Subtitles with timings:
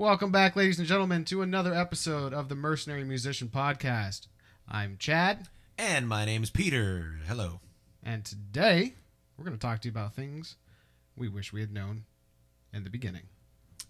[0.00, 4.28] Welcome back, ladies and gentlemen, to another episode of the Mercenary Musician Podcast.
[4.66, 7.18] I'm Chad, And my name's Peter.
[7.28, 7.60] Hello.
[8.02, 8.94] and today
[9.36, 10.56] we're going to talk to you about things
[11.18, 12.04] we wish we had known
[12.72, 13.24] in the beginning.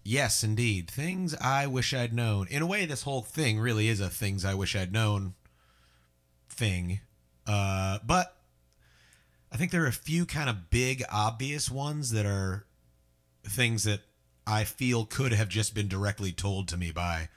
[0.03, 0.91] Yes, indeed.
[0.91, 2.45] Things I wish I'd known.
[2.49, 5.35] In a way, this whole thing really is a things I wish I'd known
[6.49, 6.99] thing.
[7.47, 8.35] Uh, but
[9.49, 12.65] I think there are a few kind of big, obvious ones that are
[13.45, 14.01] things that
[14.45, 17.29] I feel could have just been directly told to me by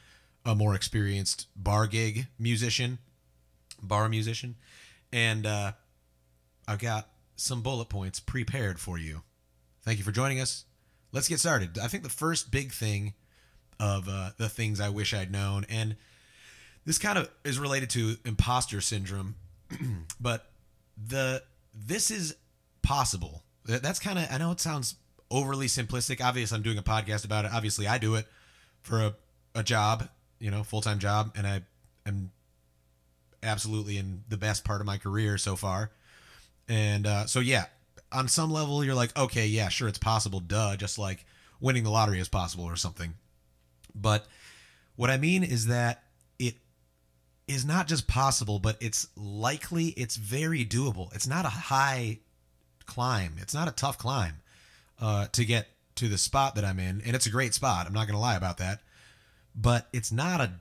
[0.45, 2.99] a more experienced bar gig musician,
[3.83, 4.57] bar musician.
[5.13, 5.73] And uh,
[6.67, 9.23] I've got some bullet points prepared for you.
[9.83, 10.65] Thank you for joining us.
[11.13, 11.79] Let's get started.
[11.79, 13.15] I think the first big thing
[13.79, 15.97] of uh, the things I wish I'd known, and
[16.85, 19.37] this kind of is related to imposter syndrome,
[20.21, 20.51] but
[20.97, 21.43] the
[21.75, 22.37] this is
[22.83, 23.43] possible.
[23.65, 24.97] That's kind of I know it sounds
[25.31, 26.25] overly simplistic.
[26.25, 27.53] Obviously, I'm doing a podcast about it.
[27.53, 28.27] Obviously, I do it
[28.83, 29.15] for a,
[29.55, 31.63] a job, you know, full time job, and I
[32.07, 32.31] am
[33.43, 35.91] absolutely in the best part of my career so far.
[36.69, 37.67] And uh, so, yeah,
[38.11, 41.27] on some level, you're like, okay, yeah, sure, it's possible, duh, just like
[41.61, 43.15] winning the lottery is possible or something.
[43.95, 44.27] But
[44.97, 46.05] what I mean is that
[46.39, 46.55] it
[47.47, 51.15] is not just possible, but it's likely, it's very doable.
[51.15, 52.21] It's not a high
[52.87, 54.35] climb, it's not a tough climb
[55.01, 57.87] uh, to get to the spot that I'm in, and it's a great spot.
[57.87, 58.81] I'm not going to lie about that,
[59.55, 60.53] but it's not a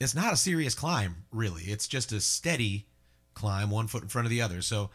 [0.00, 1.64] it's not a serious climb really.
[1.64, 2.86] It's just a steady
[3.34, 4.62] climb, one foot in front of the other.
[4.62, 4.90] So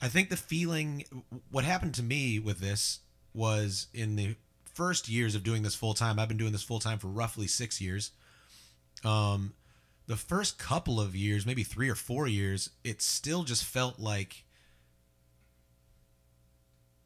[0.00, 1.04] I think the feeling,
[1.50, 3.00] what happened to me with this
[3.32, 4.36] was in the
[4.74, 6.18] first years of doing this full time.
[6.18, 8.10] I've been doing this full time for roughly six years.
[9.04, 9.54] Um,
[10.06, 14.44] the first couple of years, maybe three or four years, it still just felt like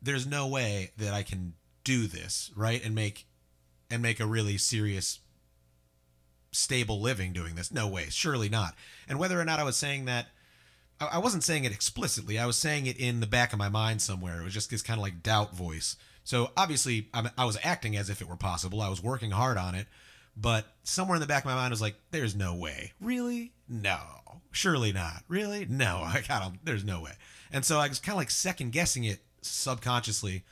[0.03, 3.27] there's no way that I can do this right and make
[3.91, 5.21] and make a really serious
[6.53, 7.73] stable living doing this.
[7.73, 8.75] No way, surely not.
[9.09, 10.29] And whether or not I was saying that,
[11.01, 12.39] I I wasn't saying it explicitly.
[12.39, 14.41] I was saying it in the back of my mind somewhere.
[14.41, 15.97] It was just this kind of like doubt voice.
[16.23, 18.83] So obviously, I was acting as if it were possible.
[18.83, 19.87] I was working hard on it,
[20.37, 23.53] but somewhere in the back of my mind was like, "There's no way, really?
[23.69, 23.99] No,
[24.53, 25.67] surely not, really?
[25.69, 27.13] No, I got There's no way."
[27.51, 30.45] And so I was kind of like second guessing it subconsciously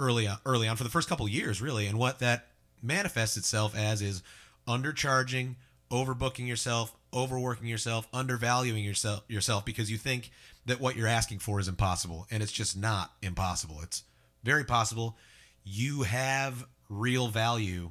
[0.00, 1.86] early on, early on for the first couple years, really.
[1.86, 2.48] And what that
[2.82, 4.22] manifests itself as is
[4.66, 5.56] undercharging,
[5.90, 10.30] overbooking yourself, overworking yourself, undervaluing yourself yourself because you think
[10.66, 13.80] that what you're asking for is impossible, and it's just not impossible.
[13.82, 14.04] It's
[14.42, 15.16] very possible.
[15.64, 17.90] You have real value.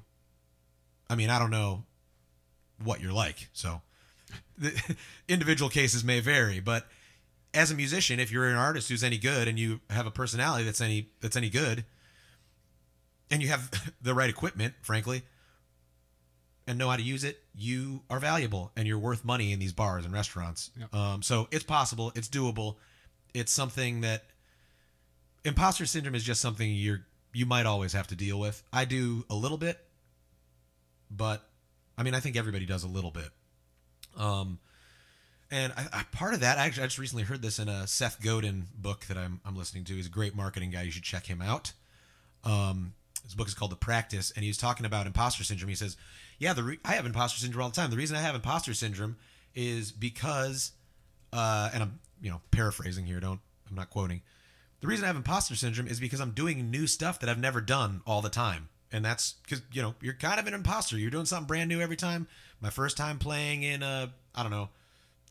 [1.10, 1.84] I mean, I don't know
[2.84, 3.82] what you're like, so
[4.58, 4.96] the
[5.28, 6.88] individual cases may vary, but
[7.54, 10.64] as a musician, if you're an artist who's any good and you have a personality
[10.64, 11.86] that's any that's any good,
[13.30, 15.24] and you have the right equipment, frankly,
[16.68, 19.74] and know how to use it, you are valuable and you're worth money in these
[19.74, 20.72] bars and restaurants.
[20.80, 20.96] Yep.
[20.96, 22.76] Um, so it's possible, it's doable,
[23.34, 24.24] it's something that
[25.44, 28.62] imposter syndrome is just something you're you might always have to deal with.
[28.74, 29.80] I do a little bit,
[31.10, 31.48] but
[31.98, 33.30] I mean, I think everybody does a little bit.
[34.18, 34.60] Um,
[35.52, 38.22] and I, I, part of that, actually, I just recently heard this in a Seth
[38.24, 39.94] Godin book that I'm, I'm listening to.
[39.94, 40.84] He's a great marketing guy.
[40.84, 41.74] You should check him out.
[42.46, 45.70] Um, his book is called The Practice, and he was talking about imposter syndrome.
[45.70, 45.98] He says,
[46.40, 47.92] "Yeah, the re- I have imposter syndrome all the time.
[47.92, 49.18] The reason I have imposter syndrome
[49.54, 50.72] is because,
[51.34, 53.20] uh, and I'm you know paraphrasing here.
[53.20, 54.22] Don't I'm not quoting.
[54.80, 57.62] The reason I have imposter syndrome is because I'm doing new stuff that I've never
[57.62, 60.98] done all the time, and that's because you know you're kind of an imposter.
[60.98, 62.28] You're doing something brand new every time.
[62.60, 64.70] My first time playing in a I don't know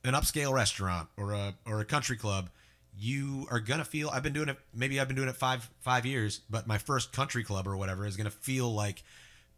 [0.05, 2.51] an upscale restaurant or a or a country club,
[2.99, 4.11] you are gonna feel.
[4.11, 4.57] I've been doing it.
[4.75, 8.07] Maybe I've been doing it five five years, but my first country club or whatever
[8.07, 9.03] is gonna feel like,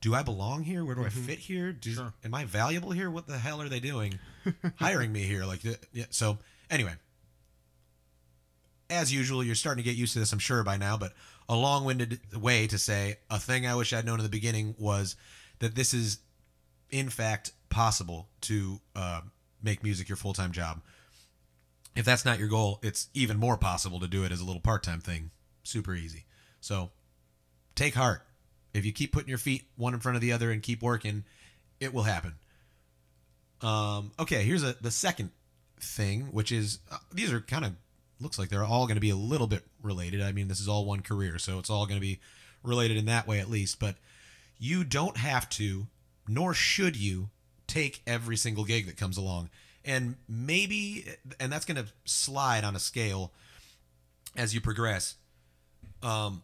[0.00, 0.84] do I belong here?
[0.84, 1.72] Where do I fit here?
[1.72, 2.12] Do, Sure.
[2.25, 3.10] Am I valuable here?
[3.10, 4.19] What the hell are they doing,
[4.76, 5.44] hiring me here?
[5.44, 5.60] Like,
[5.92, 6.06] yeah.
[6.10, 6.38] So
[6.70, 6.94] anyway,
[8.91, 10.97] as usual, you're starting to get used to this, I'm sure by now.
[10.97, 11.12] But
[11.48, 15.16] a long-winded way to say a thing I wish I'd known in the beginning was
[15.60, 16.19] that this is,
[16.91, 19.22] in fact, possible to uh,
[19.62, 20.82] make music your full-time job.
[21.94, 24.62] If that's not your goal, it's even more possible to do it as a little
[24.62, 25.30] part-time thing.
[25.62, 26.24] Super easy.
[26.60, 26.91] So
[27.74, 28.22] take heart.
[28.72, 31.24] If you keep putting your feet one in front of the other and keep working,
[31.80, 32.34] it will happen.
[33.60, 35.30] Um, okay, here's a the second
[35.80, 37.72] thing, which is uh, these are kind of
[38.20, 40.22] looks like they're all going to be a little bit related.
[40.22, 42.20] I mean, this is all one career, so it's all going to be
[42.62, 43.78] related in that way at least.
[43.78, 43.97] But
[44.58, 45.86] you don't have to,
[46.26, 47.30] nor should you,
[47.72, 49.48] take every single gig that comes along.
[49.84, 51.07] And maybe,
[51.41, 53.33] and that's going to slide on a scale
[54.36, 55.16] as you progress.
[56.03, 56.42] Um,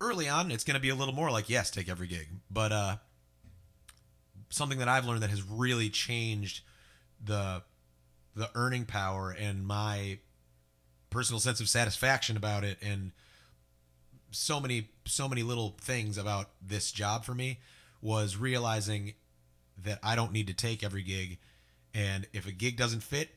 [0.00, 2.28] early on, it's going to be a little more like, yes, take every gig.
[2.50, 2.96] But uh,
[4.50, 6.62] something that I've learned that has really changed
[7.24, 7.62] the
[8.34, 10.18] the earning power and my
[11.10, 13.12] personal sense of satisfaction about it and
[14.30, 17.60] so many so many little things about this job for me
[18.00, 19.12] was realizing
[19.78, 21.38] that I don't need to take every gig.
[21.94, 23.30] And if a gig doesn't fit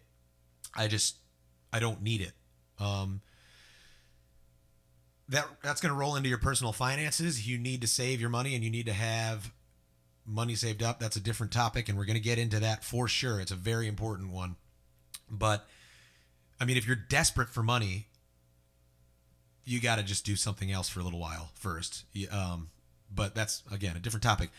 [0.75, 1.17] I just
[1.71, 2.33] I don't need it.
[2.79, 3.21] Um
[5.29, 7.47] that that's going to roll into your personal finances.
[7.47, 9.51] You need to save your money and you need to have
[10.25, 10.99] money saved up.
[10.99, 13.39] That's a different topic and we're going to get into that for sure.
[13.39, 14.55] It's a very important one.
[15.29, 15.65] But
[16.59, 18.07] I mean if you're desperate for money
[19.65, 22.05] you got to just do something else for a little while first.
[22.31, 22.69] Um,
[23.13, 24.51] but that's again a different topic.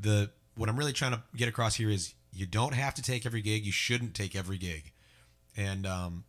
[0.00, 3.26] The what I'm really trying to get across here is you don't have to take
[3.26, 3.64] every gig.
[3.64, 4.92] You shouldn't take every gig,
[5.56, 6.24] and um,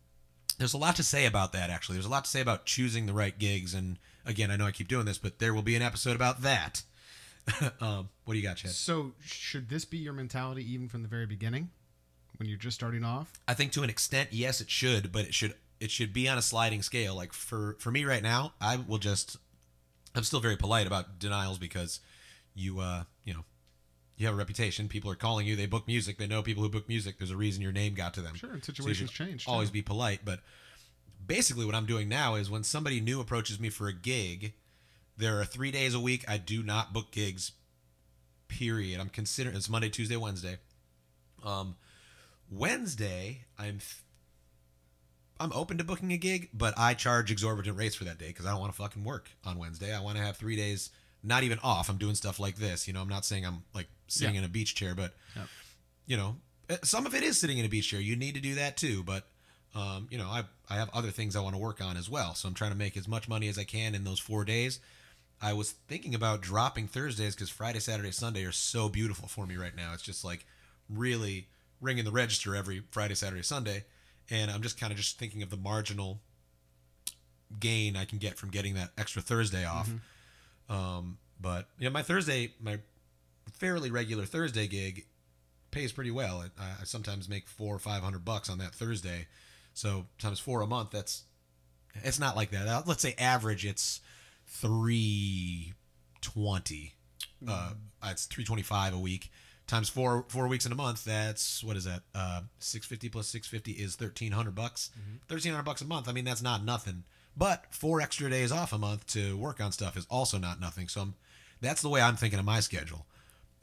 [0.58, 1.70] there's a lot to say about that.
[1.70, 3.74] Actually, there's a lot to say about choosing the right gigs.
[3.74, 6.42] And again, I know I keep doing this, but there will be an episode about
[6.42, 6.82] that.
[7.80, 8.72] um, what do you got, Chad?
[8.72, 11.70] So, should this be your mentality even from the very beginning,
[12.36, 13.32] when you're just starting off?
[13.46, 16.36] I think to an extent, yes, it should, but it should it should be on
[16.36, 17.14] a sliding scale.
[17.14, 19.36] Like for for me right now, I will just
[20.14, 22.00] I'm still very polite about denials because
[22.54, 23.44] you uh you know
[24.18, 24.88] you have a reputation.
[24.88, 25.56] People are calling you.
[25.56, 26.18] They book music.
[26.18, 27.18] They know people who book music.
[27.18, 28.34] There's a reason your name got to them.
[28.34, 29.48] Sure, and So situations should change.
[29.48, 29.74] Always too.
[29.74, 30.40] be polite, but
[31.26, 34.54] basically what I'm doing now is when somebody new approaches me for a gig,
[35.16, 37.52] there are three days a week I do not book gigs.
[38.48, 38.98] Period.
[39.00, 40.56] I'm considering it's Monday, Tuesday, Wednesday.
[41.44, 41.76] Um,
[42.50, 43.78] Wednesday I'm
[45.40, 48.46] I'm open to booking a gig, but I charge exorbitant rates for that day because
[48.46, 49.94] I don't want to fucking work on Wednesday.
[49.94, 50.90] I want to have three days,
[51.28, 51.88] not even off.
[51.88, 52.86] I'm doing stuff like this.
[52.88, 54.40] You know, I'm not saying I'm like sitting Yeah.
[54.40, 55.14] in a beach chair, but
[56.06, 56.36] you know,
[56.70, 58.00] eh, some of it is sitting in a beach chair.
[58.00, 59.26] You need to do that too, but
[59.74, 62.34] um, you know, I I have other things I want to work on as well.
[62.34, 64.80] So I'm trying to make as much money as I can in those four days.
[65.40, 69.56] I was thinking about dropping Thursdays because Friday, Saturday, Sunday are so beautiful for me
[69.56, 69.92] right now.
[69.92, 70.44] It's just like
[70.90, 71.46] really
[71.80, 73.84] ringing the register every Friday, Saturday, Sunday,
[74.30, 76.20] and I'm just kind of just thinking of the marginal
[77.60, 79.88] gain I can get from getting that extra Thursday off.
[80.68, 82.78] Um, but yeah, my Thursday, my
[83.52, 85.06] fairly regular Thursday gig
[85.70, 86.44] pays pretty well.
[86.58, 89.26] I, I sometimes make four or five hundred bucks on that Thursday,
[89.74, 90.90] so times four a month.
[90.90, 91.24] That's
[91.94, 92.68] it's not like that.
[92.68, 94.00] Uh, Let's say average, it's
[94.46, 95.74] three
[96.20, 96.94] twenty.
[97.46, 97.72] Uh,
[98.04, 99.30] it's three twenty five a week
[99.66, 101.04] times four four weeks in a month.
[101.04, 102.02] That's what is that?
[102.14, 104.90] Uh, six fifty plus six fifty is thirteen hundred bucks.
[105.28, 106.08] Thirteen hundred bucks a month.
[106.08, 107.04] I mean, that's not nothing.
[107.38, 110.88] But four extra days off a month to work on stuff is also not nothing.
[110.88, 111.14] So I'm,
[111.60, 113.06] that's the way I'm thinking of my schedule.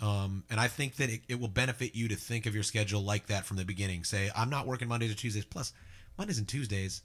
[0.02, 3.02] Um, and I think that it, it will benefit you to think of your schedule
[3.02, 4.06] like that from the beginning.
[4.06, 5.46] Say, I'm not working Mondays or Tuesdays.
[5.46, 5.74] Plus,
[6.18, 7.02] Mondays and Tuesdays,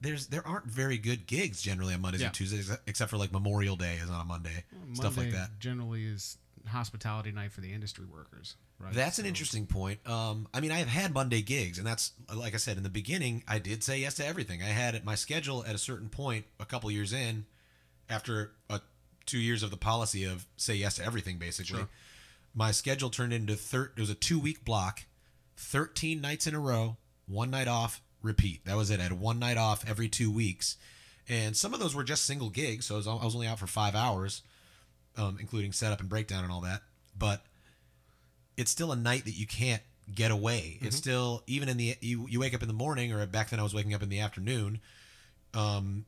[0.00, 2.28] there's there aren't very good gigs generally on Mondays Yeah.
[2.28, 4.64] and Tuesdays, except for like Memorial Day is on a Monday,
[4.94, 5.58] stuff like that.
[5.58, 8.56] Generally, is hospitality night for the industry workers.
[8.78, 8.92] Right.
[8.94, 9.98] That's an interesting point.
[10.08, 13.42] Um, I mean, I've had Monday gigs, and that's like I said in the beginning.
[13.46, 14.62] I did say yes to everything.
[14.62, 17.44] I had my schedule at a certain point, a couple years in,
[18.08, 18.80] after a,
[19.26, 21.36] two years of the policy of say yes to everything.
[21.38, 21.88] Basically, Sure.
[22.54, 25.02] my schedule turned into thir- It was a two week block,
[25.56, 26.96] thirteen nights in a row,
[27.26, 28.64] one night off, repeat.
[28.64, 29.00] That was it.
[29.00, 30.76] I had one night off every two weeks,
[31.28, 32.86] and some of those were just single gigs.
[32.86, 34.42] So I was, I was only out for five hours,
[35.16, 36.82] um, including setup and breakdown and all that.
[37.18, 37.44] But
[38.56, 39.82] it's still a night that you can't
[40.14, 40.78] get away.
[40.80, 43.60] It's still even in the you you wake up in the morning or back then
[43.60, 44.80] I was waking up in the afternoon.
[45.54, 46.06] Um,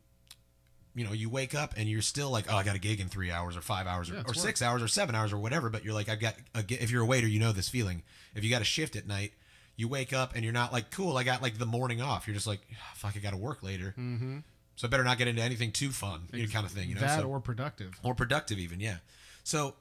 [0.94, 3.08] you know, you wake up and you're still like, oh, I got a gig in
[3.08, 5.38] three hours or five hours or, Yeah, it's or six hours or seven hours or
[5.38, 5.70] whatever.
[5.70, 8.02] But you're like, I've got a, if you're a waiter, you know this feeling.
[8.34, 9.32] If you got a shift at night,
[9.76, 12.26] you wake up and you're not like, cool, I got like the morning off.
[12.26, 14.38] You're just like, "Ah, fuck, I got to work later, Mm-hmm.
[14.76, 16.88] So I better not get into anything too fun, you know, kind of thing.
[16.88, 17.98] You know, that So- or productive.
[18.02, 18.98] or productive even yeah.
[19.44, 19.76] So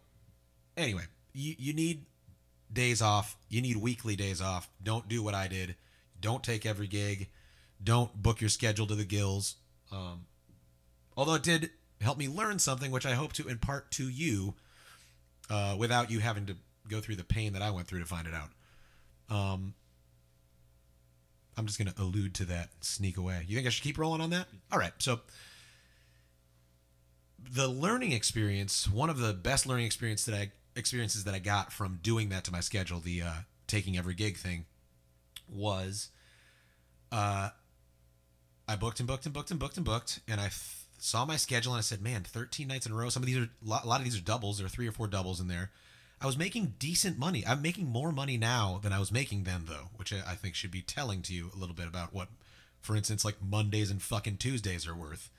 [0.77, 2.05] anyway you, you need
[2.71, 3.37] days off.
[3.49, 4.69] You need weekly days off.
[4.81, 5.75] Don't do what i did.
[6.19, 7.29] Don't take every gig.
[7.83, 9.55] Don't book your schedule to the gills.
[9.91, 10.25] Um,
[11.17, 14.55] although it did help me learn something which i hope to impart to you
[15.51, 16.55] uh, without you having to
[16.89, 18.49] go through the pain that i went through to find it out.
[19.29, 19.73] Um,
[21.57, 24.21] i'm just going to allude to that sneak away you think i should keep rolling
[24.21, 25.19] on that all right so
[27.49, 31.73] the learning experience, one of the best learning experience that I experiences that I got
[31.73, 33.33] from doing that to my schedule, the uh,
[33.67, 34.65] taking every gig thing,
[35.49, 36.09] was
[37.11, 37.49] uh,
[38.67, 41.35] I booked and booked and booked and booked and booked, and I f- saw my
[41.35, 43.09] schedule and I said, "Man, 13 nights in a row.
[43.09, 44.57] Some of these are a lot, of these are doubles.
[44.57, 45.71] There are three or four doubles in there."
[46.21, 47.43] I was making decent money.
[47.45, 50.71] I'm making more money now than I was making then, though, which I think should
[50.71, 52.27] be telling to you a little bit about what,
[52.79, 55.29] for instance, like Mondays and fucking Tuesdays are worth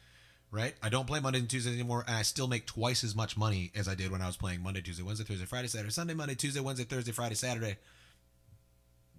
[0.53, 0.75] right?
[0.83, 3.73] I don't play Mondays and Tuesdays anymore, and I still make twice as much money
[3.75, 6.35] as I did when I was playing Monday, Tuesday, Wednesday, Thursday, Friday, Saturday, Sunday, Monday,
[6.35, 7.77] Tuesday, Wednesday, Thursday, Friday, Saturday.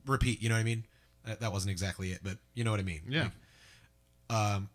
[0.05, 0.85] Repeat, you know what I mean?
[1.25, 3.01] That, that wasn't exactly it, but you know what I mean.
[3.09, 3.29] Yeah.
[4.29, 4.69] Like, um,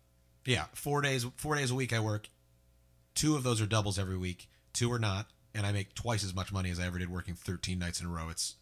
[0.45, 2.29] yeah, four days, four days a week I work.
[3.15, 4.49] Two of those are doubles every week.
[4.73, 7.35] Two are not, and I make twice as much money as I ever did working
[7.35, 8.29] 13 nights in a row.
[8.29, 8.55] It's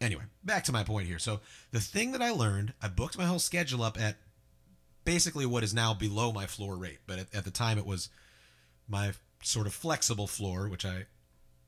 [0.00, 0.24] anyway.
[0.42, 1.18] Back to my point here.
[1.18, 1.40] So
[1.70, 4.16] the thing that I learned, I booked my whole schedule up at
[5.04, 8.08] basically what is now below my floor rate, but at, at the time it was
[8.88, 9.12] my
[9.42, 11.06] sort of flexible floor, which I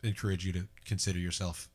[0.02, 1.68] encourage you to consider yourself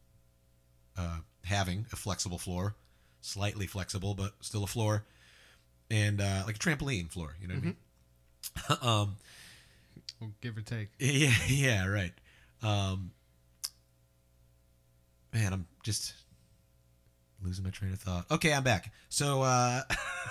[0.98, 2.76] uh, having a flexible floor,
[3.22, 5.06] slightly flexible, but still a floor,
[5.90, 7.36] and uh, like a trampoline floor.
[7.42, 7.76] You know what I mean?
[8.82, 9.16] um,
[10.42, 10.90] Give or take.
[11.00, 12.13] yeah, yeah, right.
[12.62, 13.12] Um,
[15.34, 16.13] man, I'm just
[17.44, 18.25] losing my train of thought.
[18.30, 18.92] Okay, I'm back.
[19.10, 19.82] So uh,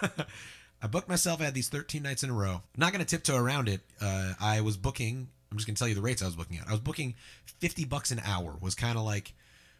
[0.82, 1.40] I booked myself.
[1.40, 2.62] I had these 13 nights in a row.
[2.76, 3.80] not going to tiptoe around it.
[4.00, 5.28] Uh, I was booking.
[5.50, 6.68] I'm just going to tell you the rates I was booking at.
[6.68, 7.14] I was booking
[7.58, 8.56] 50 bucks an hour.
[8.60, 9.34] Was kind of like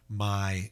[0.08, 0.70] my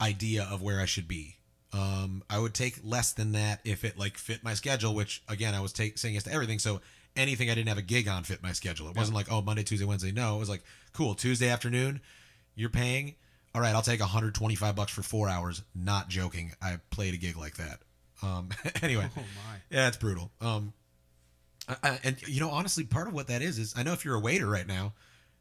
[0.00, 1.36] idea of where I should be.
[1.74, 5.54] Um, I would take less than that if it like fit my schedule, which again
[5.54, 6.58] I was take, saying yes to everything.
[6.58, 6.80] So
[7.16, 8.88] anything I didn't have a gig on fit my schedule.
[8.88, 10.12] It wasn't like oh Monday, Tuesday, Wednesday.
[10.12, 12.00] No, it was like cool Tuesday afternoon.
[12.54, 13.14] You're paying.
[13.54, 15.62] All right, I'll take 125 bucks for four hours.
[15.74, 16.52] Not joking.
[16.62, 17.80] I played a gig like that.
[18.22, 18.48] Um,
[18.82, 19.56] anyway, Oh my.
[19.70, 20.30] yeah, it's brutal.
[20.40, 20.72] Um,
[21.68, 24.04] I, I- and you know, honestly, part of what that is is I know if
[24.04, 24.94] you're a waiter right now,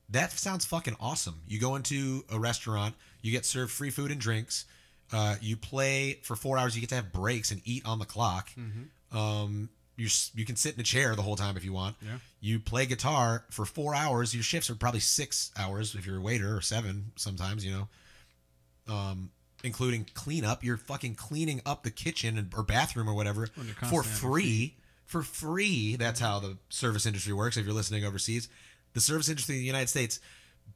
[0.09, 1.41] that sounds fucking awesome.
[1.47, 4.65] You go into a restaurant, you get served free food and drinks.
[5.13, 6.75] Uh, you play for four hours.
[6.75, 8.49] You get to have breaks and eat on the clock.
[9.13, 11.95] Um, you you can sit in a chair the whole time if you want.
[12.01, 12.17] Yeah.
[12.39, 14.33] You play guitar for four hours.
[14.33, 17.65] Your shifts are probably six hours if you're a waiter, or seven sometimes.
[17.65, 17.71] You
[18.88, 19.31] know, um,
[19.63, 20.63] including cleanup.
[20.63, 24.03] You're fucking cleaning up the kitchen and, or bathroom or whatever for constantly on your
[24.03, 24.75] free.
[25.05, 25.95] For free.
[25.98, 27.57] That's how the service industry works.
[27.57, 28.48] If you're listening overseas,
[28.93, 30.19] the service industry in the United States,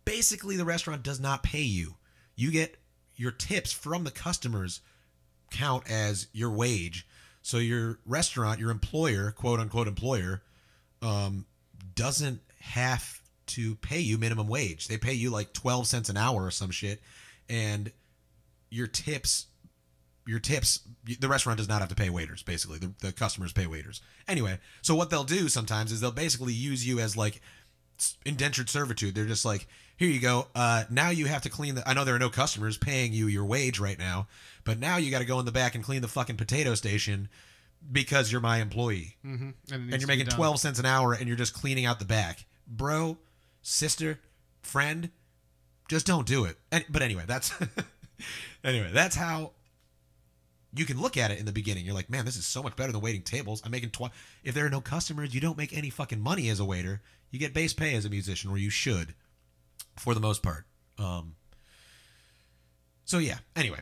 [0.03, 1.95] basically, the restaurant does not pay you.
[2.35, 2.77] You get
[3.15, 4.81] your tips from the customers
[5.51, 7.07] count as your wage.
[7.45, 10.41] So your restaurant, your employer, quote unquote employer,
[11.03, 11.45] um,
[11.93, 14.87] doesn't have to pay you minimum wage.
[14.87, 17.03] They pay you like 12 cents an hour or some shit.
[17.47, 17.91] And
[18.71, 19.45] your tips,
[20.25, 20.79] your tips,
[21.19, 22.79] the restaurant does not have to pay waiters, basically.
[22.79, 24.01] The, the customers pay waiters.
[24.27, 27.41] Anyway, so what they'll do sometimes is they'll basically use you as like
[28.25, 29.13] indentured servitude.
[29.13, 30.47] They're just like, here you go.
[30.55, 31.87] Uh, now you have to clean the.
[31.87, 34.27] I know there are no customers paying you your wage right now,
[34.65, 37.29] but now you got to go in the back and clean the fucking potato station
[37.91, 39.49] because you're my employee Mm-hmm.
[39.71, 42.45] And, and you're making 12 cents an hour and you're just cleaning out the back.
[42.67, 43.17] Bro,
[43.61, 44.19] sister,
[44.61, 45.11] friend,
[45.87, 46.57] just don't do it.
[46.71, 47.53] And, but anyway, that's
[48.63, 49.51] anyway, that's how
[50.75, 51.85] you can look at it in the beginning.
[51.85, 53.61] You're like, "Man, this is so much better than waiting tables.
[53.63, 54.11] I'm making tw-
[54.43, 57.01] if there are no customers, you don't make any fucking money as a waiter.
[57.29, 59.13] You get base pay as a musician or you should
[59.97, 60.65] for the most part."
[60.97, 61.35] Um
[63.05, 63.79] So yeah, anyway,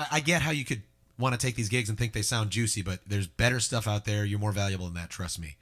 [0.00, 0.82] I, I get how you could
[1.18, 4.04] want to take these gigs and think they sound juicy, but there's better stuff out
[4.04, 4.24] there.
[4.24, 5.10] You're more valuable than that.
[5.10, 5.56] Trust me.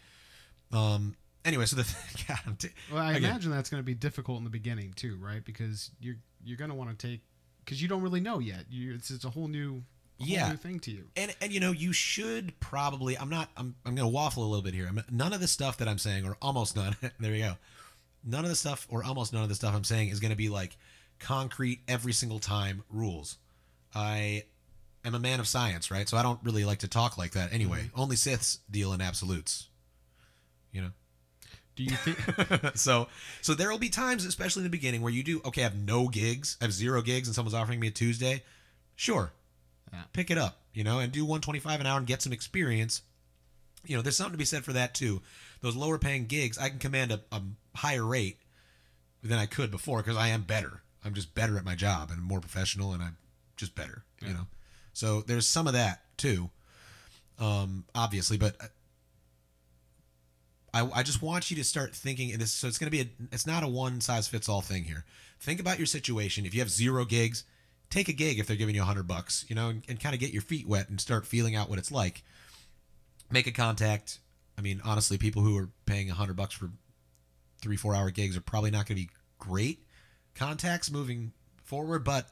[0.73, 1.16] Um.
[1.45, 1.95] Anyway, so the
[2.28, 4.92] God, I'm t- Well, I again, imagine that's going to be difficult in the beginning
[4.95, 5.45] too, right?
[5.45, 7.21] Because you're you're going to want to take
[7.64, 8.64] because you don't really know yet.
[8.71, 9.83] You, it's it's a whole new
[10.21, 10.50] a whole Yeah.
[10.50, 11.04] new thing to you.
[11.16, 13.16] and and you know you should probably.
[13.16, 13.49] I'm not.
[13.57, 14.87] I'm I'm gonna waffle a little bit here.
[14.88, 16.97] I'm, none of the stuff that I'm saying, or almost none.
[17.21, 17.54] there you go.
[18.25, 20.49] None of the stuff, or almost none of the stuff I'm saying, is gonna be
[20.50, 20.76] like
[21.18, 23.38] concrete every single time rules.
[23.95, 24.45] I
[25.04, 26.09] am a man of science, right?
[26.09, 27.85] So I don't really like to talk like that anyway.
[27.85, 28.00] Mm-hmm.
[28.00, 29.68] Only Siths deal in absolutes.
[30.73, 30.90] You know.
[31.76, 32.18] Do you think?
[32.76, 33.07] so
[33.40, 35.76] so there will be times especially in the beginning where you do okay i have
[35.76, 38.42] no gigs i have zero gigs and someone's offering me a tuesday
[38.97, 39.30] sure
[39.92, 40.02] Yeah.
[40.12, 43.02] pick it up you know and do 125 an hour and get some experience
[43.87, 45.23] you know there's something to be said for that too
[45.61, 47.40] those lower paying gigs i can command a, a
[47.76, 48.38] higher rate
[49.23, 52.21] than i could before because i am better i'm just better at my job and
[52.21, 53.16] more professional and i'm
[53.58, 54.46] just better you know?
[54.92, 56.50] So there's some of that too
[57.38, 58.56] um obviously but
[60.74, 63.00] I, I just want you to start thinking and this so it's going to be
[63.00, 65.04] a it's not a one size fits all thing here.
[65.40, 66.44] Think about your situation.
[66.44, 67.44] If you have zero gigs
[67.90, 70.14] take a gig if they're giving you a hundred bucks you know and, and kind
[70.14, 72.22] of get your feet wet and start feeling out what it's like.
[73.30, 74.18] Make a contact.
[74.56, 76.70] I mean honestly people who are paying a hundred bucks for
[77.60, 79.84] three four hour gigs are probably not going to be great
[80.34, 81.32] contacts moving
[81.64, 82.28] forward but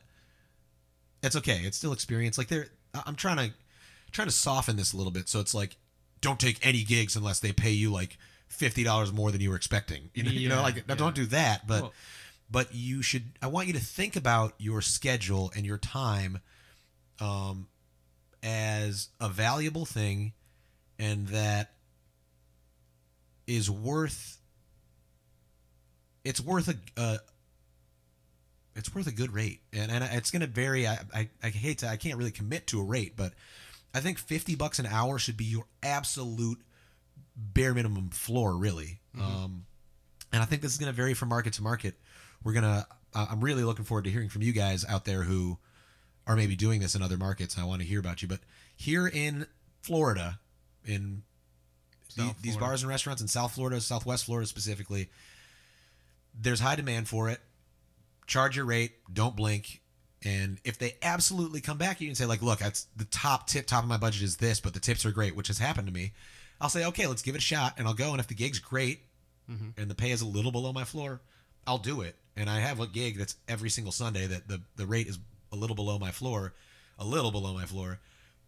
[1.26, 2.68] it's okay it's still experience like they're
[3.04, 3.52] i'm trying to
[4.12, 5.76] trying to soften this a little bit so it's like
[6.20, 8.18] don't take any gigs unless they pay you like
[8.48, 10.10] fifty dollars more than you were expecting.
[10.14, 10.94] You know, you know like yeah.
[10.94, 11.92] don't do that, but Well-
[12.48, 13.24] but you should.
[13.42, 16.38] I want you to think about your schedule and your time,
[17.20, 17.66] um,
[18.40, 20.32] as a valuable thing,
[20.96, 21.72] and that
[23.48, 24.38] is worth
[26.24, 27.18] it's worth a uh,
[28.76, 29.60] it's worth a good rate.
[29.72, 30.86] And, and it's going to vary.
[30.86, 33.32] I, I i hate to i can't really commit to a rate but
[33.94, 36.58] i think 50 bucks an hour should be your absolute
[37.36, 39.00] bare minimum floor really.
[39.18, 39.64] Um
[40.32, 41.94] and i think this is going to vary from market to market.
[42.44, 45.22] We're going to uh, i'm really looking forward to hearing from you guys out there
[45.22, 45.58] who
[46.26, 48.28] are maybe doing this in other markets i want to hear about you.
[48.28, 48.40] But
[48.76, 49.46] here in
[49.82, 50.38] florida
[50.84, 51.22] in
[52.16, 55.08] the- South these bars and restaurants in south florida southwest florida specifically
[56.38, 57.40] there's high demand for it
[58.26, 59.80] charge your rate don't blink.
[60.24, 63.66] And if they absolutely come back you can say like look that's the top tip
[63.66, 65.92] top of my budget is this but the tips are great which has happened to
[65.92, 66.12] me
[66.60, 68.10] i'll say okay let's give it a shot and i'll go.
[68.10, 69.00] And if the gig's great
[69.76, 71.20] and the pay is a little below my floor
[71.66, 72.16] i'll do it.
[72.36, 75.18] And i have a gig that's every single sunday that the, the rate is
[75.52, 76.54] a little below my floor
[76.98, 78.00] a little below my floor.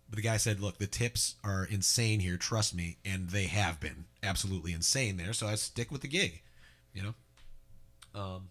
[0.08, 2.38] But the guy said look the tips are insane here.
[2.38, 2.96] Trust me.
[3.04, 5.34] And they have been absolutely insane there.
[5.34, 6.40] So i stick with the gig
[6.94, 7.14] you know?
[8.20, 8.48] Um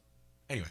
[0.50, 0.68] anyway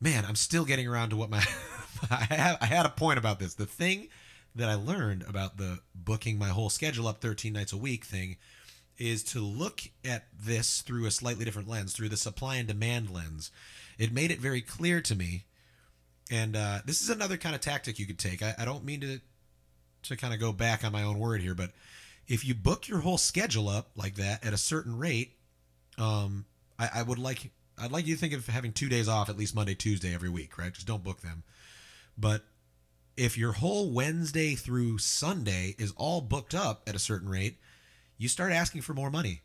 [0.00, 1.44] man, I'm still getting around to what my
[2.10, 3.54] I had a point about this.
[3.54, 4.08] The thing
[4.54, 8.36] that I learned about the booking my whole schedule up 13 nights a week thing
[8.98, 13.10] is to look at this through a slightly different lens, through the supply and demand
[13.10, 13.50] lens.
[13.98, 15.44] It made it very clear to me,
[16.30, 18.42] and uh, this is another kind of tactic you could take.
[18.42, 19.20] I, I don't mean to
[20.02, 21.72] to kind of go back on my own word here, but
[22.26, 25.36] if you book your whole schedule up like that at a certain rate,
[25.98, 26.46] um,
[26.78, 29.38] I, I would like I'd like you to think of having two days off at
[29.38, 30.72] least Monday, Tuesday every week, right?
[30.72, 31.42] Just don't book them.
[32.18, 32.44] But
[33.16, 37.58] if your whole Wednesday through Sunday is all booked up at a certain rate,
[38.18, 39.42] you start asking for more money.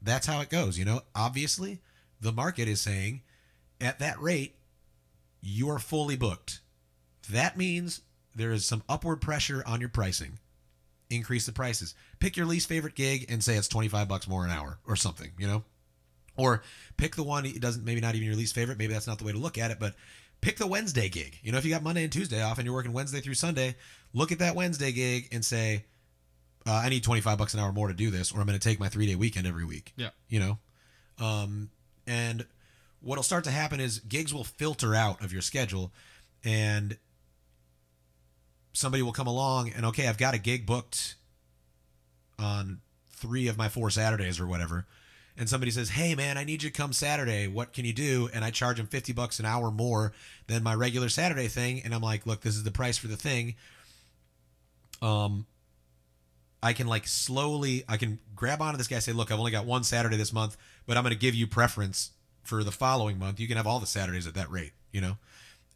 [0.00, 1.02] That's how it goes, you know?
[1.14, 1.80] Obviously,
[2.20, 3.22] the market is saying
[3.80, 4.56] at that rate,
[5.40, 6.60] you are fully booked.
[7.30, 8.00] That means
[8.34, 10.38] there is some upward pressure on your pricing.
[11.10, 11.94] Increase the prices.
[12.18, 15.32] Pick your least favorite gig and say it's 25 bucks more an hour or something,
[15.38, 15.64] you know?
[16.36, 16.62] Or
[16.96, 19.24] pick the one it doesn't maybe not even your least favorite, maybe that's not the
[19.24, 19.94] way to look at it, but
[20.40, 21.38] pick the Wednesday gig.
[21.42, 23.76] You know, if you got Monday and Tuesday off and you're working Wednesday through Sunday,
[24.12, 25.84] look at that Wednesday gig and say,
[26.66, 28.68] uh, I need 25 bucks an hour more to do this, or I'm going to
[28.68, 29.92] take my three day weekend every week.
[29.96, 30.10] Yeah.
[30.28, 30.58] You know?
[31.18, 31.70] Um,
[32.06, 32.46] and
[33.00, 35.92] what'll start to happen is gigs will filter out of your schedule
[36.42, 36.96] and
[38.72, 41.14] somebody will come along and, okay, I've got a gig booked
[42.38, 42.80] on
[43.12, 44.86] three of my four Saturdays or whatever.
[45.36, 47.48] And somebody says, "Hey man, I need you to come Saturday.
[47.48, 50.12] What can you do?" And I charge them 50 bucks an hour more
[50.46, 53.16] than my regular Saturday thing, and I'm like, "Look, this is the price for the
[53.16, 53.56] thing."
[55.02, 55.46] Um
[56.62, 59.66] I can like slowly I can grab onto this guy say, "Look, I've only got
[59.66, 63.38] one Saturday this month, but I'm going to give you preference for the following month.
[63.40, 65.18] You can have all the Saturdays at that rate, you know?"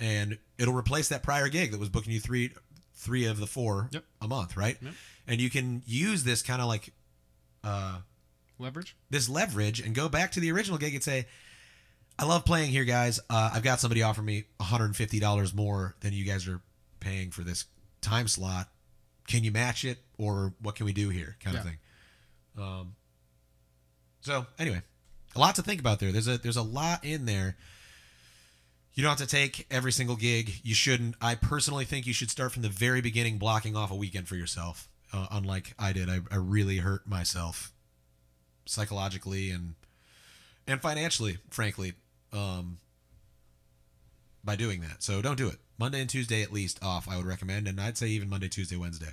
[0.00, 2.52] And it'll replace that prior gig that was booking you 3
[2.94, 4.04] 3 of the 4 Yep.
[4.22, 4.78] a month, right?
[4.80, 4.94] Yep.
[5.26, 6.92] And you can use this kind of like
[7.64, 7.98] uh
[8.58, 8.96] Leverage.
[9.10, 11.26] this leverage and go back to the original gig and say,
[12.18, 13.20] I love playing here, guys.
[13.30, 16.60] Uh, I've got somebody offer me $150 more than you guys are
[16.98, 17.66] paying for this
[18.00, 18.68] time slot.
[19.28, 21.36] Can you match it, or what can we do here?
[21.44, 21.78] Kind of thing.
[22.58, 22.94] Um.
[24.22, 24.82] So anyway,
[25.36, 26.10] a lot to think about there.
[26.12, 27.56] There's a there's a lot in there.
[28.94, 30.50] You don't have to take every single gig.
[30.64, 31.14] You shouldn't.
[31.20, 34.34] I personally think you should start from the very beginning, blocking off a weekend for
[34.34, 34.88] yourself.
[35.12, 37.72] Uh, unlike I did, I, I really hurt myself
[38.68, 39.74] psychologically and
[40.66, 41.94] and financially, frankly,
[42.32, 42.78] um,
[44.44, 45.02] by doing that.
[45.02, 45.56] So don't do it.
[45.78, 47.08] Monday and Tuesday at least off.
[47.08, 49.12] I would recommend, and I'd say even Monday, Tuesday, Wednesday,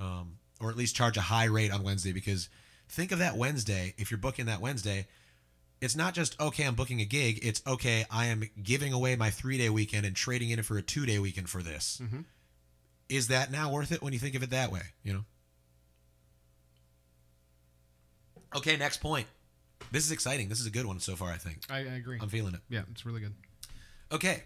[0.00, 2.48] um, or at least charge a high rate on Wednesday because
[2.88, 3.94] think of that Wednesday.
[3.98, 5.06] If you're booking that Wednesday,
[5.80, 6.64] it's not just okay.
[6.64, 7.38] I'm booking a gig.
[7.42, 8.04] It's okay.
[8.10, 11.06] I am giving away my three day weekend and trading in it for a two
[11.06, 12.00] day weekend for this.
[12.02, 12.24] Mhm.
[13.08, 14.82] Is that now worth it when you think of it that way?
[15.04, 15.24] You know.
[18.56, 19.26] Okay, next point.
[19.90, 20.48] This is exciting.
[20.48, 21.30] This is a good one so far.
[21.30, 22.18] I think I, I agree.
[22.20, 22.60] I'm feeling it.
[22.68, 23.34] yeah, it's really good.
[24.10, 24.44] Okay.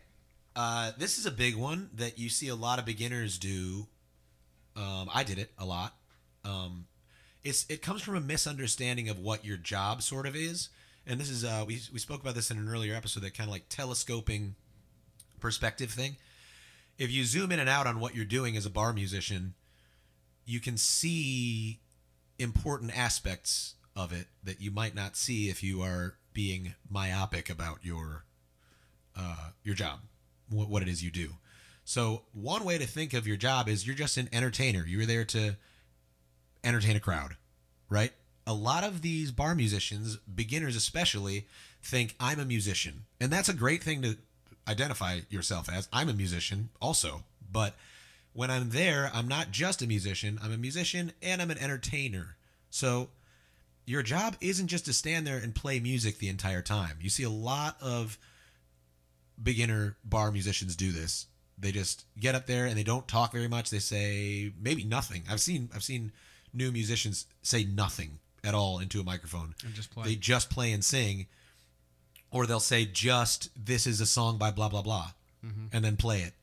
[0.55, 3.87] Uh, this is a big one that you see a lot of beginners do.
[4.75, 5.95] Um, I did it a lot.
[6.45, 6.87] Um,
[7.45, 10.71] it's it comes from a misunderstanding of what your job sort of is,
[11.07, 13.23] and this is uh, we we spoke about this in an earlier episode.
[13.23, 14.55] That kind of like telescoping
[15.40, 16.16] perspective thing.
[16.99, 19.55] If you zoom in and out on what you're doing as a bar musician,
[20.47, 21.81] you can see
[22.38, 27.78] important aspects of it that you might not see if you are being myopic about
[27.82, 28.24] your
[29.16, 30.00] uh, your job,
[30.50, 31.30] what, what it is you do.
[31.85, 34.85] So one way to think of your job is you're just an entertainer.
[34.87, 35.56] You're there to
[36.62, 37.37] entertain a crowd,
[37.88, 38.12] right?
[38.46, 41.46] A lot of these bar musicians, beginners especially,
[41.82, 44.18] think I'm a musician, and that's a great thing to
[44.68, 45.88] identify yourself as.
[45.92, 47.74] I'm a musician also, but
[48.32, 50.38] when I'm there, I'm not just a musician.
[50.42, 52.37] I'm a musician and I'm an entertainer.
[52.68, 53.09] So
[53.87, 56.99] your job isn't just to stand there and play music the entire time.
[57.01, 58.18] You see a lot of
[59.40, 61.27] beginner bar musicians do this.
[61.59, 63.70] They just get up there and they don't talk very much.
[63.70, 65.22] They say maybe nothing.
[65.31, 66.12] I've seen I've seen
[66.53, 69.55] new musicians say nothing at all into a microphone.
[69.64, 70.05] And just play.
[70.05, 71.27] They just play and sing,
[72.31, 75.12] or they'll say just this is a song by blah blah blah,
[75.72, 76.35] and then play it,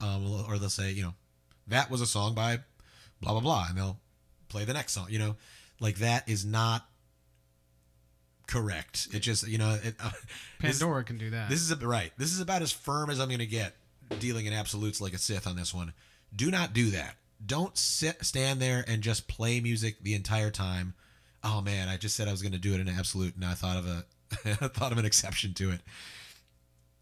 [0.00, 1.14] um, or they'll say you know
[1.68, 2.58] that was a song by
[3.20, 3.98] blah blah blah, and they'll
[4.48, 5.06] play the next song.
[5.08, 5.36] You know,
[5.80, 6.86] like that is not
[8.46, 9.08] correct.
[9.12, 9.94] It just you know it.
[10.00, 10.10] Uh,
[10.60, 11.48] this- Pandora can do that.
[11.48, 12.12] this is a, right.
[12.18, 13.74] This is about as firm as I'm going to get
[14.18, 15.92] dealing in absolutes like a Sith on this one.
[16.34, 17.16] Do not do that.
[17.44, 20.94] Don't sit stand there and just play music the entire time.
[21.42, 23.44] Oh man, I just said I was going to do it in an absolute, and
[23.44, 24.04] I thought of a
[24.64, 25.80] I thought of an exception to it.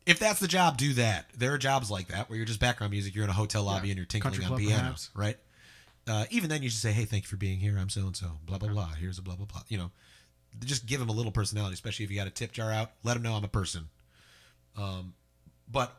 [0.06, 1.26] If that's the job, do that.
[1.36, 3.14] There are jobs like that where you're just background music.
[3.14, 3.92] You're in a hotel lobby Yeah.
[3.92, 5.10] and you're tinkling on club, piano, perhaps.
[5.14, 5.36] right?
[6.08, 7.76] Uh, even then, you should say, "Hey, thank you for being here.
[7.78, 8.38] I'm so and so.
[8.46, 8.88] Blah blah blah.
[8.98, 9.90] Here's a blah blah blah." You know,
[10.64, 12.92] just give them a little personality, especially if you got a tip jar out.
[13.04, 13.88] Let them know I'm a person.
[14.76, 15.14] Um,
[15.70, 15.94] but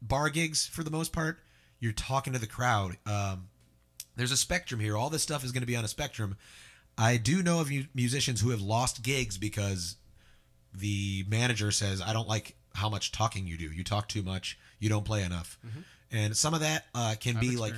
[0.00, 1.38] bar gigs, for the most part,
[1.78, 2.96] you're talking to the crowd.
[3.06, 3.48] Um,
[4.16, 4.96] there's a spectrum here.
[4.96, 6.36] All this stuff is going to be on a spectrum.
[6.98, 9.96] I do know of musicians who have lost gigs because
[10.74, 13.70] the manager says, "I don't like how much talking you do.
[13.70, 14.58] You talk too much.
[14.78, 15.58] You don't play enough."
[16.12, 17.38] And some of that uh, can Mm-hmm.
[17.38, 17.72] I've be like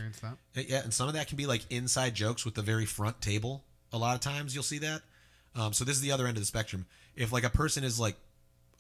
[0.55, 0.69] that.
[0.69, 3.65] yeah, and some of that can be like inside jokes with the very front table.
[3.93, 5.03] A lot of times you'll see that.
[5.55, 6.87] Um, so this is the other end of the spectrum.
[7.15, 8.17] If like a person is like,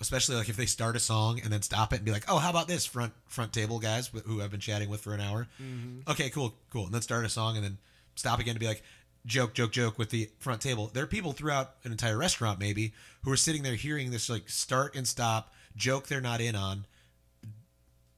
[0.00, 2.38] especially like if they start a song and then stop it and be like, "Oh,
[2.38, 5.46] how about this front front table guys who I've been chatting with for an hour?"
[6.10, 7.78] Okay, cool, cool, and then start a song and then
[8.16, 8.82] stop again to be like,
[9.24, 10.90] joke, joke, joke with the front table.
[10.92, 14.48] There are people throughout an entire restaurant maybe who are sitting there hearing this like
[14.48, 16.86] start and stop joke they're not in on.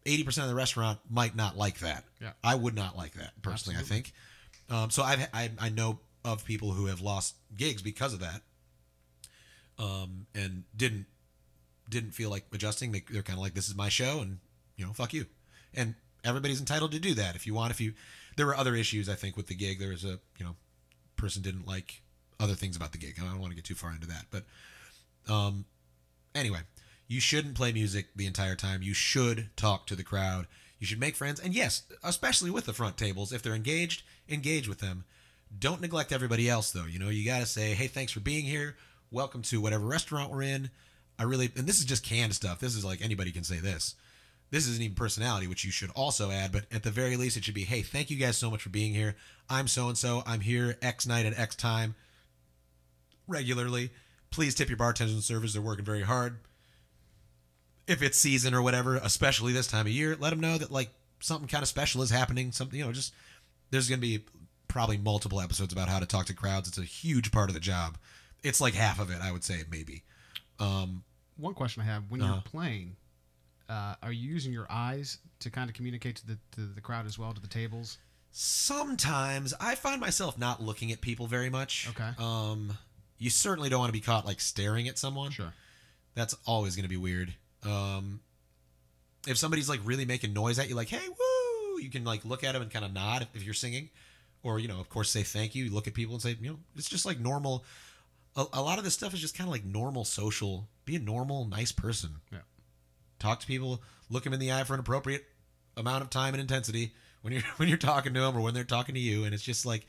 [0.07, 2.05] 80% of the restaurant might not like that.
[2.21, 2.33] Yeah.
[2.43, 4.13] I would not like that personally, I think.
[4.71, 8.43] Um, so I've, I, I know of people who have lost gigs because of that.
[9.79, 11.07] Um, and didn't,
[11.91, 12.93] didn't feel like adjusting.
[12.93, 14.39] They, they're kind of like, this is my show and,
[14.77, 15.27] you know, fuck you.
[15.75, 17.73] And everybody's entitled to do that if you want.
[17.73, 17.93] If you,
[18.37, 19.79] there were other issues, I think, with the gig.
[19.79, 20.57] There was a, you know,
[21.17, 22.03] person didn't like
[22.39, 23.17] other things about the gig.
[23.21, 24.45] I don't want to get too far into that, but,
[25.33, 25.65] um,
[26.35, 26.61] anyway,
[27.09, 28.83] you shouldn't play music the entire time.
[28.83, 30.47] You should talk to the crowd.
[30.79, 31.41] You should make friends.
[31.41, 35.05] And yes, especially with the front tables, if they're engaged, engage with them.
[35.59, 36.85] Don't neglect everybody else, though.
[36.85, 38.77] You know, you got to say, hey, thanks for being here.
[39.11, 40.71] Welcome to whatever restaurant we're in.
[41.19, 42.59] I really, and this is just canned stuff.
[42.59, 43.95] This is like anybody can say this.
[44.51, 47.45] This isn't even personality, which you should also add, but at the very least, it
[47.45, 49.17] should be, hey, thank you guys so much for being here.
[49.49, 50.23] I'm so and so.
[50.27, 51.95] I'm here X night at X time
[53.27, 53.91] regularly.
[54.31, 55.53] Please tip your bartenders and servers.
[55.53, 56.39] They're working very hard.
[57.87, 60.91] If it's season or whatever, especially this time of year, let them know that like
[61.21, 62.53] something kind of special is happening.
[62.53, 63.15] Something, you know, just
[63.71, 64.25] there's going to be
[64.69, 66.69] probably multiple episodes about how to talk to crowds.
[66.69, 67.97] It's a huge part of the job.
[68.43, 70.03] It's like half of it, I would say, maybe.
[70.59, 71.05] Um,
[71.37, 72.35] One question I have: When Uh-huh.
[72.35, 72.97] you're playing,
[73.69, 77.07] uh, are you using your eyes to kind of communicate to the to the crowd
[77.07, 77.99] as well, to the tables?
[78.39, 81.89] sometimes I find myself not looking at people very much.
[81.91, 82.11] Okay.
[82.19, 82.77] Um,
[83.19, 85.31] you certainly don't want to be caught like staring at someone.
[85.31, 85.55] Sure.
[86.15, 87.35] That's always going to be weird.
[87.67, 88.21] Um,
[89.27, 92.45] if somebody's like really making noise at you, like "Hey, woo," you can like look
[92.45, 93.91] at them and kind of nod if, you're singing,
[94.43, 95.65] or you know, of course, say thank you.
[95.65, 97.65] You look at people and say, you know, it's just like normal.
[98.37, 100.69] A, a lot of this stuff is just kind of like normal social.
[100.85, 102.17] Be a normal, nice person.
[102.33, 102.41] Yeah.
[103.19, 103.83] Talk to people.
[104.11, 105.25] Look them in the eye for an appropriate
[105.77, 108.65] amount of time and intensity when you're when you're talking to them or when they're
[108.65, 109.87] talking to you, and it's just like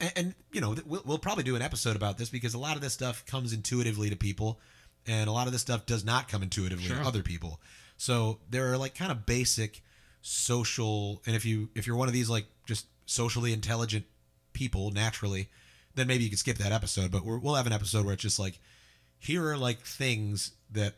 [0.00, 2.76] and, and you know we'll, we'll probably do an episode about this because a lot
[2.76, 4.60] of this stuff comes intuitively to people
[5.08, 6.96] and a lot of this stuff does not come intuitively Sure.
[6.96, 7.60] to other people
[7.96, 9.82] so there are like kind of basic
[10.20, 14.04] social and if you if you're one of these like just socially intelligent
[14.52, 15.48] people naturally
[15.94, 18.22] then maybe you could skip that episode but we're, we'll have an episode where it's
[18.22, 18.58] just like
[19.18, 20.94] here are like things that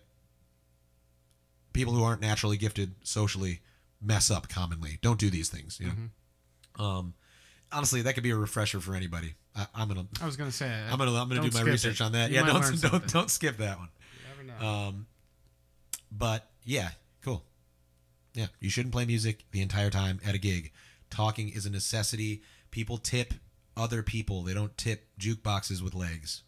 [1.72, 3.60] people who aren't naturally gifted socially
[4.02, 7.14] mess up commonly don't do these things you know um
[7.72, 10.66] honestly that could be a refresher for anybody I, i'm gonna I was gonna say.
[10.90, 12.04] i'm gonna i'm gonna don't my research it.
[12.04, 13.08] on that You yeah don't don't, something.
[13.12, 13.88] don't skip that one
[14.42, 14.66] never know.
[14.68, 15.06] um
[16.10, 16.90] but yeah
[17.22, 17.44] cool.
[18.34, 20.72] Yeah you shouldn't play music the entire time at a gig.
[21.10, 22.42] Talking is a necessity.
[22.70, 23.34] People tip
[23.76, 24.42] other people.
[24.42, 26.42] They don't tip jukeboxes with legs.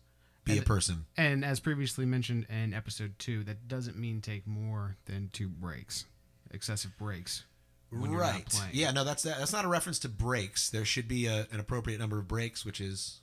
[0.44, 1.07] Be a person.
[1.16, 6.05] And as previously mentioned in episode two, that doesn't mean take more than two breaks,
[6.50, 7.44] excessive breaks.
[7.90, 8.68] When you're not right.
[8.72, 10.70] yeah no that's that, that's not a reference to breaks.
[10.70, 13.20] There should be a, an appropriate number of breaks which is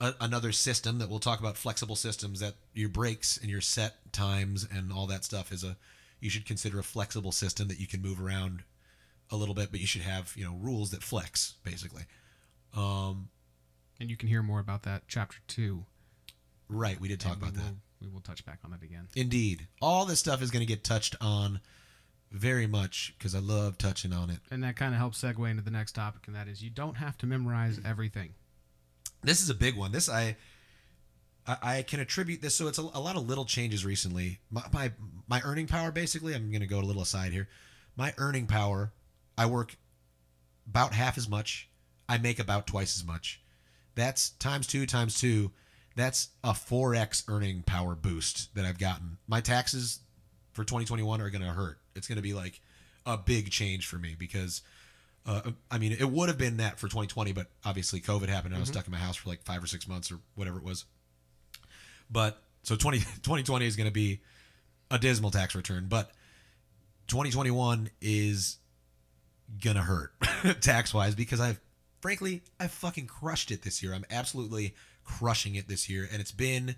[0.00, 4.12] a, another system that we'll talk about flexible systems that your breaks and your set
[4.12, 5.76] times and all that stuff is a
[6.20, 8.62] you should consider a flexible system that you can move around
[9.30, 12.02] a little bit but you should have you know rules that flex basically
[12.74, 13.28] um
[14.00, 15.84] And you can hear more about that chapter two.
[16.68, 17.74] Right, we did talk and we about that.
[18.00, 19.08] We will touch back on that again.
[19.14, 19.68] Indeed.
[19.80, 21.60] All this stuff is going to get touched on
[22.30, 24.38] very much because I love touching on it.
[24.50, 26.96] And that kind of helps segue into the next topic, and that is you don't
[26.96, 28.34] have to memorize everything.
[29.26, 29.90] This is a big one.
[29.90, 30.36] This I
[31.46, 34.38] I, I can attribute this so it's a, a lot of little changes recently.
[34.50, 34.92] My, my
[35.28, 36.32] my earning power basically.
[36.32, 37.48] I'm going to go a little aside here.
[37.96, 38.92] My earning power.
[39.36, 39.76] I work
[40.66, 41.68] about half as much.
[42.08, 43.42] I make about twice as much.
[43.96, 45.50] That's times two times two.
[45.96, 49.18] That's a 4x earning power boost that I've gotten.
[49.26, 50.00] My taxes
[50.52, 51.78] for 2021 are going to hurt.
[51.96, 52.60] It's going to be like
[53.04, 54.62] a big change for me because
[55.26, 58.56] uh, I mean, it would have been that for 2020, but obviously COVID happened and
[58.56, 60.64] I was stuck in my house for like five or six months or whatever it
[60.64, 60.84] was.
[62.10, 64.20] But so 20, 2020 is going to be
[64.90, 66.10] a dismal tax return, but
[67.08, 68.58] 2021 is
[69.62, 70.12] going to hurt
[70.60, 71.60] tax wise because I've
[72.00, 73.92] frankly, I've fucking crushed it this year.
[73.92, 76.08] I'm absolutely crushing it this year.
[76.10, 76.76] And it's been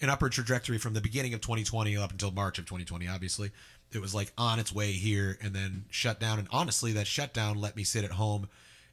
[0.00, 3.50] an upward trajectory from the beginning of 2020 up until March of 2020, obviously.
[3.92, 6.38] It was like on its way here and then shut down.
[6.38, 8.48] And honestly, that shutdown let me sit at home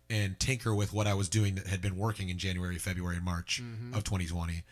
[0.09, 3.25] and tinker with what I was doing that had been working in January, February, and
[3.25, 3.59] March
[3.93, 4.63] of 2020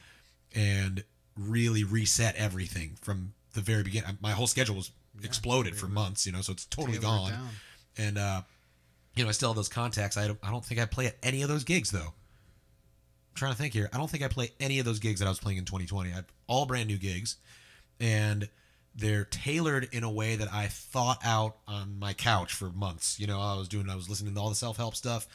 [0.56, 1.04] and
[1.38, 4.18] really reset everything from the very beginning.
[4.22, 4.92] My whole schedule was
[5.24, 7.32] exploded for months, you know, so it's totally gone.
[7.32, 7.50] down.
[7.98, 8.42] And, uh,
[9.16, 10.18] you know, I still have those contacts.
[10.18, 12.00] I don't, I don't think I play at any of those gigs, though.
[12.14, 13.90] I'm trying to think here.
[13.92, 16.12] I don't think I play any of those gigs that I was playing in 2020.
[16.12, 17.38] I have all brand new gigs,
[18.00, 18.48] and
[18.96, 23.20] they're tailored in a way that I thought out on my couch for months.
[23.20, 25.28] You know, I was doing, I was listening to all the self help stuff,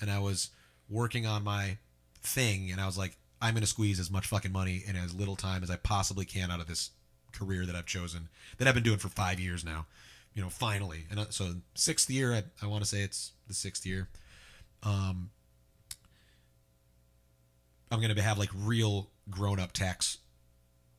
[0.00, 0.50] and I was
[0.88, 1.78] working on my
[2.20, 5.14] thing, and I was like, I'm going to squeeze as much fucking money in as
[5.14, 6.90] little time as I possibly can out of this
[7.32, 9.86] career that I've chosen, that I've been doing for five years now.
[10.34, 13.54] You know, finally, and uh, so sixth year, I, I want to say it's the
[13.54, 14.08] sixth year.
[14.82, 15.30] Um,
[17.90, 20.18] I'm going to have like real grown up tax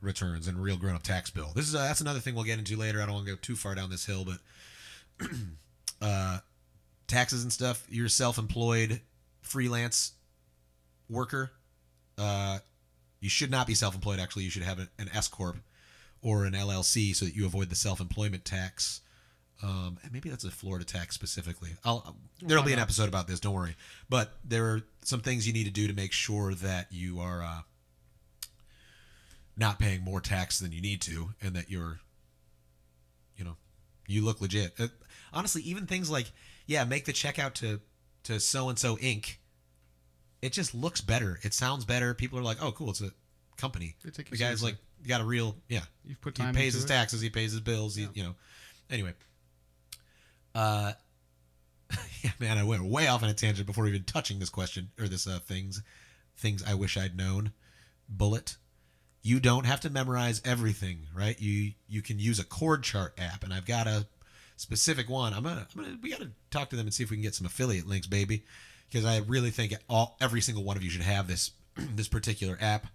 [0.02, 1.52] returns and real grown up tax bill.
[1.56, 3.02] This is uh, that's another thing we'll get into later.
[3.02, 5.28] I don't want to go too far down this hill, but
[6.02, 6.40] uh,
[7.08, 7.86] taxes and stuff.
[7.90, 9.02] You're self-employed
[9.42, 10.14] freelance
[11.10, 11.52] worker.
[12.18, 12.60] Uh,
[13.20, 14.20] you should not be self-employed.
[14.20, 15.58] Actually, you should have an, an S corp
[16.22, 19.02] or an LLC so that you avoid the self-employment tax.
[19.64, 21.72] Um, and maybe that's a Florida tax specifically.
[21.84, 23.40] I'll, there'll be an episode about this.
[23.40, 23.76] Don't worry.
[24.08, 27.42] But there are some things you need to do to make sure that you are
[27.42, 27.62] uh,
[29.58, 32.00] not paying more tax than you need to, and that you're,
[33.36, 33.58] you know,
[34.08, 34.74] you look legit.
[34.80, 34.88] Uh,
[35.34, 36.32] honestly, even things like,
[36.68, 37.82] yeah, make the checkout to
[38.24, 39.38] to so and so Inc.
[40.42, 41.40] It just looks better.
[41.42, 42.14] It sounds better.
[42.14, 43.10] People are like, oh, cool, it's a
[43.58, 43.96] company.
[44.04, 44.72] The you guy's seriously.
[44.74, 45.82] like, got a real, yeah.
[46.06, 46.88] You've put He pays his it.
[46.88, 47.22] taxes.
[47.22, 47.96] He pays his bills.
[47.96, 48.36] He, you know.
[48.92, 49.14] Anyway.
[50.54, 50.94] Uh,
[52.24, 55.08] yeah, man, I went way off on a tangent before even touching this question or
[55.08, 55.82] this uh, things,
[56.38, 57.52] things I wish I'd known.
[58.08, 58.58] Bullet.
[59.28, 61.38] You don't have to memorize everything, right?
[61.38, 64.08] You you can use a chord chart app, and I've got a
[64.56, 65.34] specific one.
[65.34, 67.36] I'm gonna, I'm gonna we gotta talk to them and see if we can get
[67.36, 68.46] some affiliate links, baby,
[68.90, 72.58] because I really think all every single one of you should have this this particular
[72.62, 72.88] app.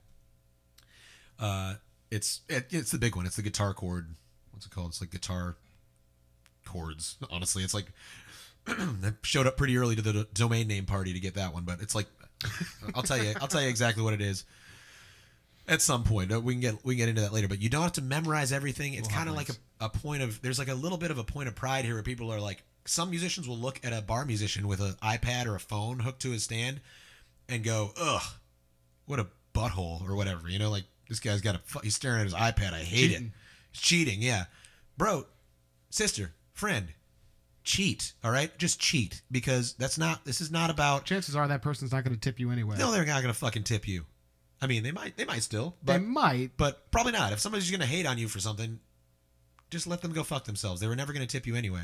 [1.39, 1.75] Uh,
[2.11, 3.27] it's it, it's the big one.
[3.27, 4.15] It's the guitar chord.
[4.53, 4.89] What's it called?
[4.89, 5.57] It's like guitar
[6.65, 7.19] chords.
[7.31, 7.93] Honestly, it's like
[8.67, 11.83] I showed up pretty early to the domain name party to get that one, but
[11.83, 12.07] it's like
[12.95, 14.47] I'll tell you I'll tell you exactly what it is
[15.69, 16.31] at some point.
[16.43, 18.53] We can get we can get into that later, but you don't have to memorize
[18.53, 18.95] everything.
[18.95, 21.19] It's We'll kind of like a, a point of there's like a little bit of
[21.19, 24.03] a point of pride here where people are like some musicians will look at a
[24.03, 26.81] bar musician with an iPad or a phone hooked to his stand
[27.49, 28.23] and go, "Ugh,
[29.07, 30.49] what a butthole" or whatever.
[30.49, 32.73] You know, like this guy's got a he's staring at his iPad.
[32.73, 33.15] I hate it.
[33.15, 33.33] Cheating.
[33.73, 34.23] He's cheating.
[34.23, 34.45] Yeah,
[34.99, 35.27] bro,
[35.91, 36.89] sister, friend,
[37.65, 38.13] cheat.
[38.25, 40.25] All right, just cheat because that's not.
[40.25, 41.05] This is not about.
[41.05, 42.77] Chances are that person's not going to tip you anyway.
[42.79, 44.05] No, they're not gonna fucking tip you.
[44.63, 45.17] I mean, they might.
[45.17, 46.53] They might still, they might.
[46.57, 47.33] but probably not.
[47.33, 48.79] If somebody's gonna hate on you for something,
[49.71, 50.81] just let them go fuck themselves.
[50.81, 51.83] They were never gonna tip you anyway.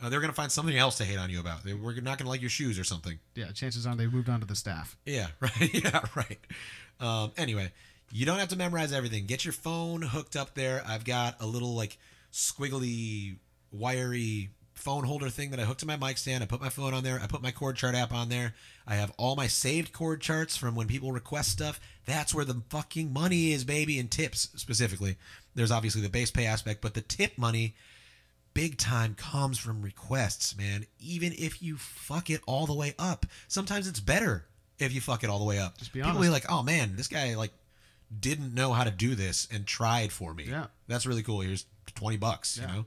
[0.00, 1.64] Uh, they're gonna find something else to hate on you about.
[1.64, 3.18] They were not gonna like your shoes or something.
[3.34, 4.96] Yeah, chances are they moved on to the staff.
[5.04, 5.74] Yeah, right.
[5.74, 6.38] Yeah, right.
[6.98, 7.72] Um, anyway,
[8.10, 9.26] you don't have to memorize everything.
[9.26, 10.82] Get your phone hooked up there.
[10.86, 11.98] I've got a little like
[12.32, 13.36] squiggly,
[13.70, 16.42] wiry phone holder thing that I hooked to my mic stand.
[16.42, 17.20] I put my phone on there.
[17.22, 18.54] I put my chord chart app on there.
[18.86, 21.78] I have all my saved chord charts from when people request stuff.
[22.06, 25.16] That's where the fucking money is, baby, and tips specifically.
[25.54, 27.74] There's obviously the base pay aspect, but the tip money
[28.54, 30.86] big time comes from requests, man.
[30.98, 34.46] Even if you fuck it all the way up, sometimes it's better
[34.78, 35.76] if you fuck it all the way up.
[35.78, 36.14] Just be honest.
[36.14, 37.52] People be like, "Oh man, this guy like
[38.20, 40.66] didn't know how to do this and tried for me." Yeah.
[40.86, 41.40] that's really cool.
[41.40, 42.68] Here's twenty bucks, Yeah.
[42.68, 42.84] you know,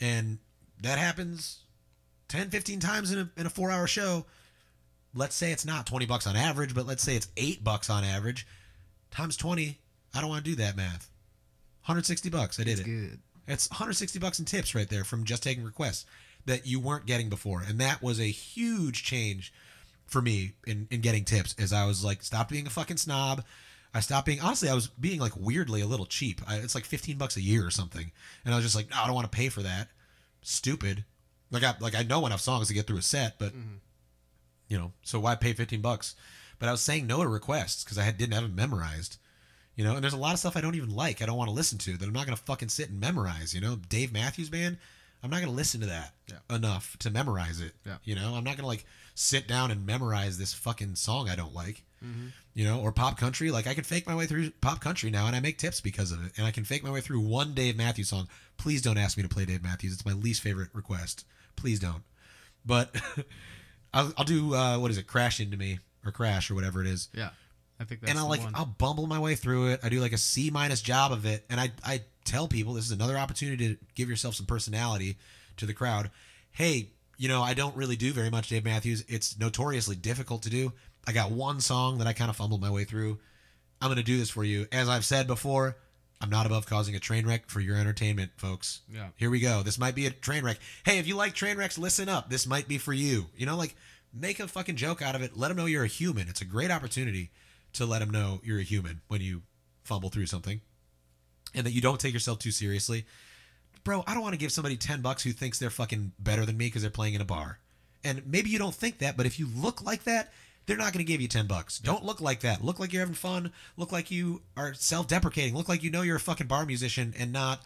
[0.00, 0.38] and
[0.82, 1.60] that happens
[2.28, 4.26] 10, 15 times in a in a four hour show.
[5.14, 8.04] let's say it's not 20 bucks on average, but let's say it's 8 bucks on
[8.04, 8.46] average
[9.10, 9.78] times 20.
[10.14, 11.08] I don't want to do that math.
[11.84, 12.60] 160 bucks.
[12.60, 12.84] I did It's it.
[12.84, 13.18] good.
[13.48, 16.06] It's 160 bucks in tips right there from just taking requests
[16.46, 17.62] that you weren't getting before.
[17.66, 19.52] And that was a huge change
[20.06, 23.44] for me in, in getting tips as I was like, stop being a fucking snob.
[23.92, 26.40] I stopped being, honestly, I was being like weirdly a little cheap.
[26.46, 28.12] I, it's like 15 bucks a year or something.
[28.44, 29.88] And I was just like, no, I don't want to pay for that.
[30.42, 31.04] Stupid.
[31.50, 33.76] Like I, like I know enough songs to get through a set, but mm-hmm.
[34.68, 36.14] you know, so why pay 15 bucks?
[36.58, 39.16] But I was saying no to requests because I had, didn't have them memorized.
[39.74, 41.48] You know, and there's a lot of stuff I don't even like, I don't want
[41.48, 43.54] to listen to that I'm not to fucking sit and memorize.
[43.54, 44.76] You know, Dave Matthews Band,
[45.22, 46.54] I'm not to listen to that Yeah.
[46.54, 47.72] enough to memorize it.
[47.86, 47.96] Yeah.
[48.04, 51.54] You know, I'm not to like sit down and memorize this fucking song I don't
[51.54, 51.84] like.
[52.04, 52.28] Mm-hmm.
[52.60, 53.50] You know, or pop country.
[53.50, 56.12] Like I can fake my way through pop country now, and I make tips because
[56.12, 56.32] of it.
[56.36, 58.28] And I can fake my way through one Dave Matthews song.
[58.58, 59.94] Please don't ask me to play Dave Matthews.
[59.94, 61.24] It's my least favorite request.
[61.56, 62.02] Please don't.
[62.66, 62.94] But
[63.94, 65.06] I'll, I'll do uh, what is it?
[65.06, 67.30] Crash into me or crash or whatever it is Yeah.
[67.80, 68.52] I think that's and I'll like one.
[68.54, 69.80] I'll bumble my way through it.
[69.82, 72.84] I do like a C minus job of it, and I I tell people this
[72.84, 75.16] is another opportunity to give yourself some personality
[75.56, 76.10] to the crowd.
[76.50, 79.02] Hey, you know I don't really do very much, Dave Matthews.
[79.08, 80.74] It's notoriously difficult to do.
[81.06, 83.18] I got one song that I kind of fumbled my way through.
[83.80, 84.66] I'm gonna do this for you.
[84.72, 85.76] As I've said before,
[86.20, 88.80] I'm not above causing a train wreck for your entertainment, folks.
[88.92, 89.08] Yeah.
[89.16, 89.62] Here we go.
[89.62, 90.58] This might be a train wreck.
[90.84, 92.28] Hey, if you like train wrecks, listen up.
[92.28, 93.26] This might be for you.
[93.36, 93.74] You know, like
[94.12, 95.36] make a fucking joke out of it.
[95.36, 96.28] Let them know you're a human.
[96.28, 97.30] It's a great opportunity
[97.72, 99.42] to let them know you're a human when you
[99.84, 100.60] fumble through something
[101.54, 103.06] and that you don't take yourself too seriously.
[103.82, 106.56] Bro, I don't want to give somebody 10 bucks who thinks they're fucking better than
[106.56, 107.58] me because they're playing in a bar.
[108.04, 110.32] And maybe you don't think that, but if you look like that,
[110.70, 111.80] they're not going to give you 10 bucks.
[111.80, 112.62] Don't look like that.
[112.62, 113.50] Look like you're having fun.
[113.76, 115.56] Look like you are self deprecating.
[115.56, 117.60] Look like you know you're a fucking bar musician and not,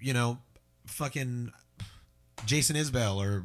[0.00, 0.38] you know,
[0.86, 1.52] fucking
[2.46, 3.44] Jason Isbell or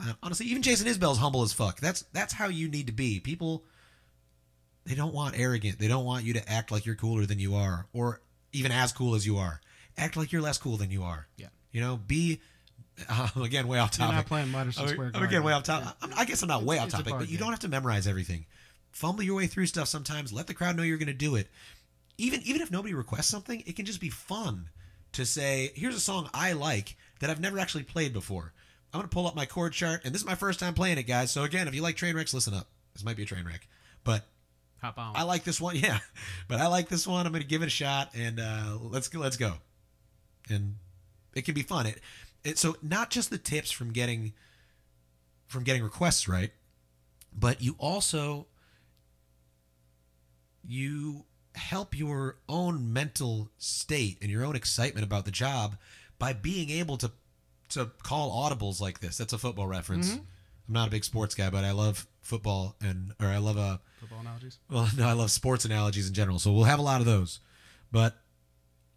[0.00, 1.78] uh, honestly, even Jason Isbell's humble as fuck.
[1.78, 3.20] That's that's how you need to be.
[3.20, 3.62] People
[4.84, 5.78] they don't want arrogant.
[5.78, 8.92] They don't want you to act like you're cooler than you are or even as
[8.92, 9.60] cool as you are.
[9.96, 11.28] Act like you're less cool than you are.
[11.36, 11.50] Yeah.
[11.70, 12.40] You know, be
[13.08, 14.16] uh, again way off You're topic.
[14.16, 15.28] not playing Madison I'm, Square I'm Garden.
[15.30, 15.88] again way off topic.
[16.02, 16.08] Yeah.
[16.16, 17.44] I'm- guess I'm not way It's- off topic, bar but you game.
[17.44, 18.46] don't have to memorize everything.
[18.92, 20.32] Fumble your way through stuff sometimes.
[20.32, 21.48] Let the crowd know you're going to do it.
[22.18, 24.68] Even even if nobody requests something, it can just be fun
[25.12, 28.52] to say, "Here's a song I like that I've never actually played before."
[28.92, 30.98] I'm going to pull up my chord chart, and this is my first time playing
[30.98, 31.30] it, guys.
[31.30, 32.66] So again, if you like train wrecks, listen up.
[32.92, 33.68] This might be a train wreck,
[34.02, 34.26] but
[34.82, 35.14] Hop on.
[35.14, 35.76] I like this one.
[35.80, 35.98] Yeah,
[36.48, 37.24] but I like this one.
[37.24, 39.20] I'm going to give it a shot, and uh, let's go.
[39.20, 39.54] Let's go.
[40.48, 40.74] And
[41.34, 41.86] it can be fun.
[41.86, 42.00] It,
[42.44, 44.32] it so not just the tips from getting
[45.46, 46.50] from getting requests right,
[47.32, 48.46] but you also
[50.64, 51.24] you
[51.54, 55.76] help your own mental state and your own excitement about the job
[56.18, 57.10] by being able to
[57.70, 59.16] to call audibles like this.
[59.18, 60.10] That's a football reference.
[60.10, 60.20] Mm-hmm.
[60.68, 63.80] I'm not a big sports guy, but I love football and or I love a
[63.98, 64.58] Football analogies.
[64.70, 67.40] well, no, I love sports analogies in general, so we'll have a lot of those.
[67.92, 68.16] But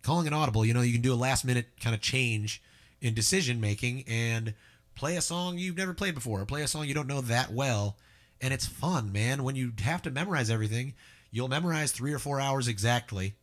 [0.01, 2.62] calling an audible, you know, you can do a last minute kind of change
[3.04, 4.54] in decision making and
[4.96, 7.52] play a song you've never played before, or play a song you don't know that
[7.52, 7.98] well,
[8.42, 9.44] and it's fun, man.
[9.44, 10.94] When you have to memorize everything,
[11.32, 13.36] you'll memorize three or four hours exactly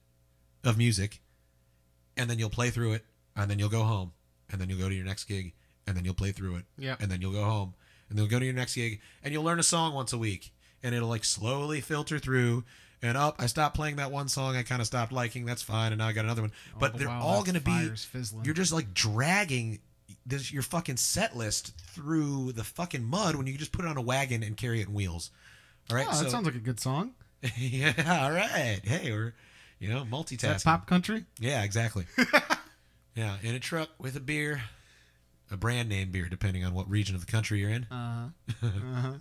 [0.64, 1.20] of music,
[2.16, 3.05] and then you'll play through it,
[3.37, 4.12] and then you'll go home,
[4.51, 5.53] and then you'll go to your next gig,
[5.87, 6.96] and then you'll play through it, Yeah.
[7.01, 7.75] and then you'll go home,
[8.09, 10.18] and then you'll go to your next gig, and you'll learn a song once a
[10.18, 12.64] week, and it'll like slowly filter through.
[13.02, 15.46] And up, I stopped playing that one song I kind of stopped liking.
[15.46, 16.52] That's fine, and now I got another one.
[16.78, 17.70] but the they're while all that going to be.
[17.70, 18.44] fire's fizzling.
[18.44, 19.78] You're just like dragging
[20.26, 23.88] this your fucking set list through the fucking mud when you can just put it
[23.88, 25.30] on a wagon and carry it in wheels.
[25.88, 27.12] All right, Oh, so that sounds like a good song.
[27.56, 28.80] yeah, all right.
[28.84, 29.34] Hey, we're
[29.78, 30.40] you know Is multitasking.
[30.40, 31.24] that pop country?
[31.38, 32.04] Yeah, exactly.
[33.14, 34.62] yeah, in a truck with a beer,
[35.50, 37.84] a brand name beer, depending on what region of the country you're in.
[37.90, 38.28] Uh
[38.60, 38.66] huh.
[38.66, 39.12] uh huh.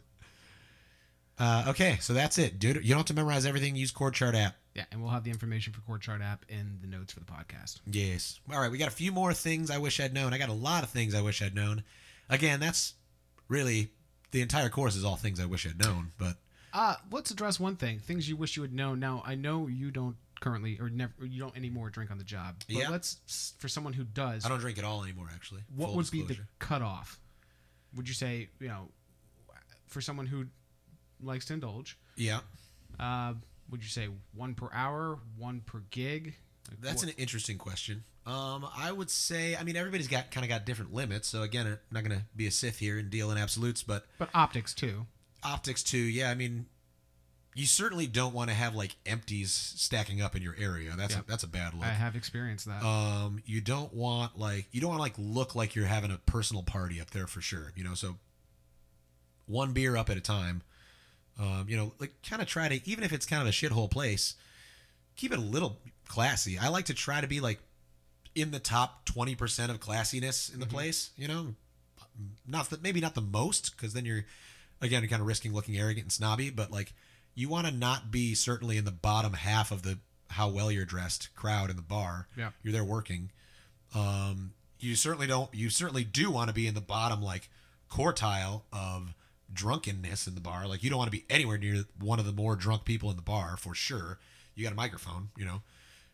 [1.40, 2.78] Uh, okay, so that's it, dude.
[2.78, 3.76] You don't have to memorize everything.
[3.76, 4.56] Use Chord Chart app.
[4.76, 7.26] Yeah, and we'll have the information for Chord Chart app in the notes for the
[7.26, 7.80] podcast.
[7.90, 8.40] Yes.
[8.52, 10.34] All right, we got a few more things I wish I'd known.
[10.34, 11.84] I got a lot of things I wish I'd known.
[12.30, 12.94] Again, that's
[13.48, 13.90] really
[14.32, 16.12] the entire course is all things I wish I'd known.
[16.18, 16.38] But
[16.74, 19.00] Uh, let's address one thing: things you wish you had known.
[19.00, 22.64] Now, I know you don't currently or never you don't anymore drink on the job.
[22.68, 22.90] But Yeah.
[22.90, 25.30] let's for someone who does, I don't drink at all anymore.
[25.34, 27.20] Actually, what would be the cutoff?
[27.96, 28.90] Would you say you know,
[29.88, 30.46] for someone who
[31.22, 32.40] likes to indulge, Yeah,
[33.00, 33.34] uh,
[33.70, 36.36] would you say one per hour, one per gig?
[36.70, 38.04] Like, that's what- an interesting question.
[38.26, 41.28] Um, I would say, I mean, everybody's got kind of got different limits.
[41.28, 44.06] So again, I'm not going to be a Sith here and deal in absolutes, but
[44.20, 45.08] but optics too.
[45.44, 45.98] optics too.
[45.98, 46.68] Yeah, I mean,
[47.56, 50.94] you certainly don't want to have like empties stacking up in your area.
[50.96, 51.24] That's Yep.
[51.24, 51.86] a, that's a bad look.
[51.86, 52.84] I have experienced that.
[52.84, 56.18] Um, you don't want like you don't want to like look like you're having a
[56.20, 57.74] personal party up there for sure.
[57.76, 58.18] You know, so
[59.48, 60.62] one beer up at a time
[61.40, 63.90] Um, you know, like kind of try to even if it's kind of a shithole
[63.90, 64.36] place,
[65.16, 66.58] keep it a little classy.
[66.58, 67.60] I like to try to be like
[68.36, 71.56] in the top 20% of classiness in the place, you know?
[72.46, 74.26] Not that maybe not the most cuz then you're
[74.82, 76.94] again kind of risking looking arrogant and snobby, but like
[77.36, 80.00] you want to not be certainly in the bottom half of the
[80.32, 82.28] how well you're dressed crowd in the bar.
[82.36, 82.52] Yeah.
[82.62, 83.32] You're there working.
[83.96, 85.54] Um, you certainly don't.
[85.54, 87.50] You certainly do want to be in the bottom like
[87.90, 89.14] quartile of
[89.54, 90.68] drunkenness in the bar.
[90.68, 93.16] Like you don't want to be anywhere near one of the more drunk people in
[93.16, 94.20] the bar for sure.
[94.56, 95.62] You got a microphone, you know,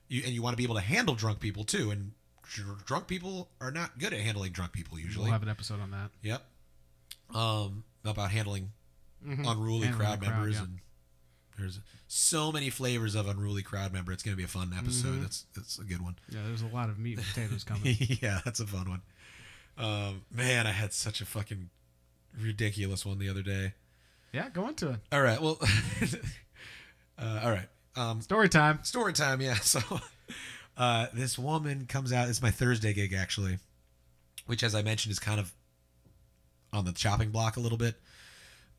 [0.08, 1.92] you, and you want to be able to handle drunk people too.
[1.92, 2.12] And
[2.44, 5.24] dr- drunk people are not good at handling drunk people usually.
[5.26, 6.12] We'll have an episode on that.
[6.22, 6.46] Yep.
[7.34, 8.72] Um, about handling
[9.26, 9.50] Mhm.
[9.52, 10.64] unruly Handling crowd members yeah.
[10.64, 10.80] and
[11.58, 14.12] there's so many flavors of unruly crowd member.
[14.12, 15.16] It's gonna be a fun episode.
[15.20, 15.22] Mhm.
[15.22, 16.18] That's that's a good one.
[16.30, 17.96] Yeah, there's a lot of meat and potatoes coming.
[18.22, 19.02] yeah, that's a fun one.
[19.78, 21.70] Um, man, I had such a fucking
[22.40, 23.74] ridiculous one the other day.
[24.34, 25.00] yeah, go into it.
[25.12, 25.58] All right, well,
[27.20, 27.68] uh, all right.
[27.96, 28.80] Um, Story time.
[28.84, 29.42] story time.
[29.42, 29.56] Yeah.
[29.64, 29.80] So,
[30.78, 32.28] uh, this woman comes out.
[32.28, 33.60] It's my Thursday gig actually,
[34.46, 35.54] which, as I mentioned, is kind of
[36.74, 37.96] on the chopping block a little bit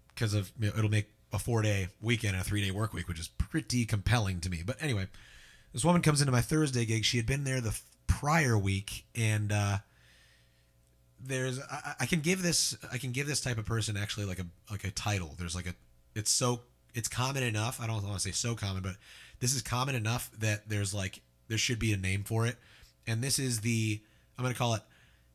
[0.08, 2.92] because of you know, it'll make a four day weekend and a three day work
[2.92, 4.62] week, which is pretty compelling to me.
[4.64, 5.06] But anyway,
[5.72, 7.04] this woman comes into my Thursday gig.
[7.06, 9.78] She had been there the prior week, and uh,
[11.20, 14.38] there's I, I can give this I can give this type of person actually like
[14.38, 15.34] a like a title.
[15.38, 15.74] There's like a
[16.14, 16.62] it's so
[16.94, 17.80] it's common enough.
[17.80, 18.96] I don't want to say so common, but
[19.40, 22.56] this is common enough that there's like there should be a name for it.
[23.06, 24.00] And this is the
[24.36, 24.82] I'm gonna call it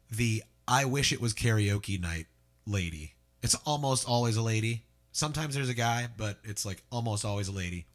[0.09, 2.27] the I wish it was karaoke night
[2.65, 3.13] lady.
[3.41, 4.83] It's almost always a lady.
[5.11, 7.85] Sometimes there's a guy, but it's like almost always a lady.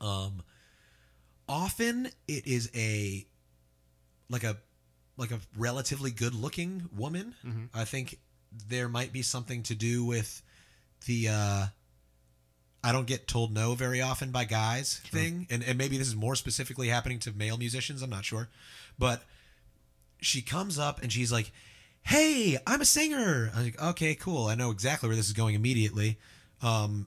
[0.00, 0.42] Um
[1.48, 3.26] often it is a
[4.30, 4.56] like a
[5.16, 7.34] like a relatively good looking woman.
[7.44, 7.68] Mhm.
[7.74, 8.18] I think
[8.68, 10.42] there might be something to do with
[11.06, 11.66] the uh
[12.84, 15.46] I don't get told no very often by guys thing.
[15.50, 18.48] And and maybe this is more specifically happening to male musicians, I'm not sure.
[18.98, 19.22] But
[20.20, 21.52] she comes up and she's like,
[22.02, 24.46] "Hey, I'm a singer." I'm like, "Okay, cool.
[24.46, 26.18] I know exactly where this is going immediately."
[26.60, 27.06] Um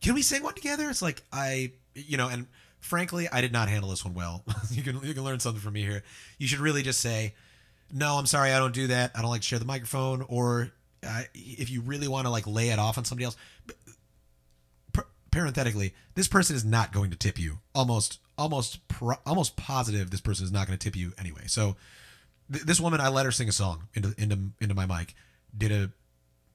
[0.00, 0.88] can we sing one together?
[0.90, 2.46] It's like I, you know, and
[2.80, 4.44] frankly, I did not handle this one well.
[4.70, 6.02] you can you can learn something from me here.
[6.38, 7.34] You should really just say,
[7.92, 9.12] "No, I'm sorry, I don't do that.
[9.14, 10.70] I don't like to share the microphone." Or
[11.02, 15.94] uh, if you really want to like lay it off on somebody else, but, parenthetically,
[16.14, 17.58] this person is not going to tip you.
[17.74, 21.42] Almost, almost, pro- almost positive this person is not going to tip you anyway.
[21.46, 21.76] So
[22.52, 25.14] th- this woman, I let her sing a song into into into my mic.
[25.56, 25.90] Did a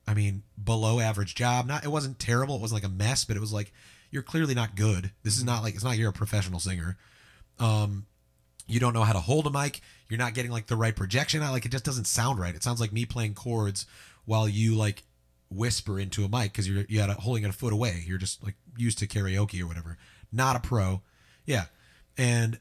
[0.05, 1.65] I mean, below average job.
[1.65, 2.55] Not it wasn't terrible.
[2.55, 3.71] It wasn't like a mess, but it was like
[4.13, 5.11] you're clearly not good.
[5.23, 6.97] This is not like it's not you're a professional singer.
[7.59, 8.05] Um,
[8.67, 9.81] you don't know how to hold a mic.
[10.07, 11.51] You're not getting like the right projection out.
[11.51, 12.53] Like it just doesn't sound right.
[12.53, 13.87] It sounds like me playing chords
[14.25, 15.03] while you like
[15.49, 18.03] whisper into a mic because you're you got it holding it a foot away.
[18.05, 19.97] You're just like used to karaoke or whatever.
[20.31, 21.01] Not a pro.
[21.45, 21.65] Yeah,
[22.15, 22.59] and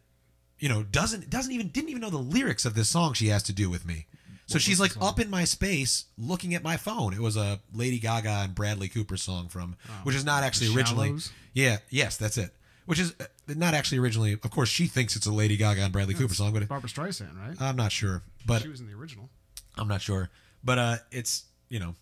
[0.58, 3.42] you know doesn't doesn't even didn't even know the lyrics of this song she has
[3.42, 4.06] to do with me.
[4.46, 7.14] So she's like up in my space looking at my phone.
[7.14, 11.16] It was a Lady Gaga and Bradley Cooper song from, which is not actually originally.
[11.54, 12.50] Yeah, yes, that's it.
[12.84, 14.32] Which is uh, not actually originally.
[14.32, 17.38] Of course, she thinks it's a Lady Gaga and Bradley Cooper song, but Barbra Streisand,
[17.38, 17.60] right?
[17.60, 18.22] I'm not sure.
[18.44, 19.30] But she was in the original.
[19.78, 20.30] I'm not sure.
[20.64, 21.94] But uh it's, you know,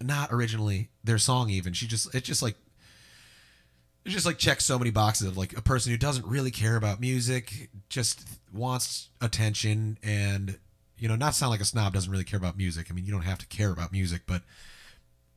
[0.00, 1.72] not originally their song even.
[1.72, 2.56] She just it's just like
[4.04, 6.76] it just like checks so many boxes of like a person who doesn't really care
[6.76, 10.58] about music, just wants attention and
[11.00, 12.88] you know, not sound like a snob doesn't really care about music.
[12.90, 14.42] I mean, you don't have to care about music, but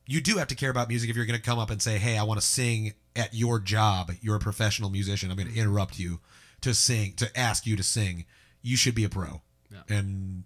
[0.06, 1.98] you do have to care about music if you're going to come up and say,
[1.98, 4.12] "Hey, I want to sing at your job.
[4.20, 5.30] You're a professional musician.
[5.30, 5.62] I'm going to mm-hmm.
[5.62, 6.20] interrupt you
[6.60, 8.26] to sing, to ask you to sing.
[8.62, 9.40] You should be a pro."
[9.70, 9.96] Yeah.
[9.96, 10.44] And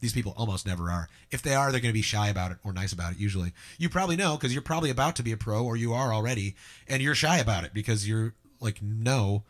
[0.00, 1.08] these people almost never are.
[1.30, 3.18] If they are, they're going to be shy about it or nice about it.
[3.18, 6.12] Usually, you probably know because you're probably about to be a pro or you are
[6.12, 6.56] already,
[6.88, 9.44] and you're shy about it because you're like, no,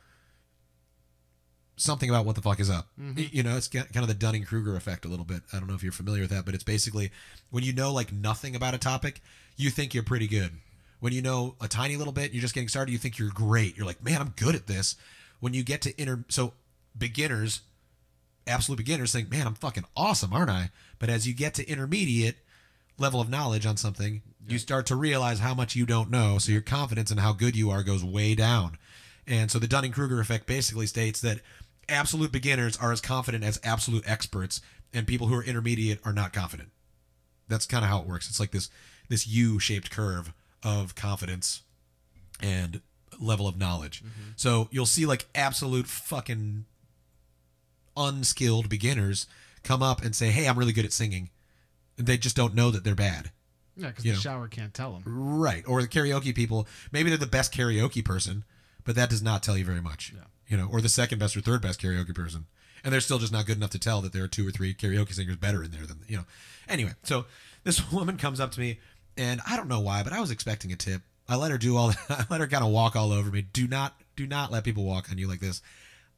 [1.81, 2.89] something about what the fuck is up.
[3.01, 3.17] Mm-hmm.
[3.17, 5.43] Y- You know, it's kind of the Dunning Kruger effect a little bit.
[5.53, 7.11] I don't know if you're familiar with that, but it's basically
[7.51, 9.21] when you know like nothing about a topic,
[9.57, 10.53] you think you're pretty good.
[11.01, 13.77] When you know a tiny little bit, you're just getting started, you think you're great.
[13.77, 14.97] You're like, man, I'm good at this.
[15.41, 16.53] When you get to inter, so
[16.97, 17.61] beginners,
[18.47, 20.71] absolute beginners think, man, I'm fucking awesome, aren't I?
[20.99, 22.37] But as you get to intermediate
[22.99, 26.37] level of knowledge on something, you start to realize how much you don't know.
[26.39, 28.77] So your confidence in how good you are goes way down.
[29.27, 31.41] And so the Dunning Kruger effect basically states that
[31.91, 34.61] absolute beginners are as confident as absolute experts,
[34.93, 36.71] and people who are intermediate are not confident.
[37.49, 38.29] That's kind of how it works.
[38.29, 38.71] It's like this
[39.09, 40.33] this U-shaped curve
[40.63, 41.63] of confidence
[42.41, 42.81] and
[43.21, 44.03] level of knowledge.
[44.03, 44.31] Mm-hmm.
[44.37, 46.65] So you'll see like absolute fucking
[47.97, 49.27] unskilled beginners
[49.63, 51.31] come up and say, "Hey, I'm really good at singing."
[51.99, 53.31] And they just don't know that they're bad.
[53.77, 54.19] Yeah, because the know.
[54.19, 55.03] shower can't tell them.
[55.07, 55.65] Right.
[55.67, 58.45] Or the karaoke people, maybe they're the best karaoke person,
[58.85, 60.13] but that does not tell you very much.
[60.15, 60.25] Yeah.
[60.51, 62.45] You know, or the second best or third best karaoke person.
[62.85, 64.75] And they're still just not good enough to tell that there are two or three
[64.75, 66.25] karaoke singers better in there than, you know.
[66.69, 67.25] Anyway, so
[67.65, 68.81] this woman comes up to me,
[69.17, 71.01] and I don't know why, but I was expecting a tip.
[71.29, 73.43] I let her do all I let her kind of walk all over me.
[73.43, 75.63] Do not do not let people walk on you like this.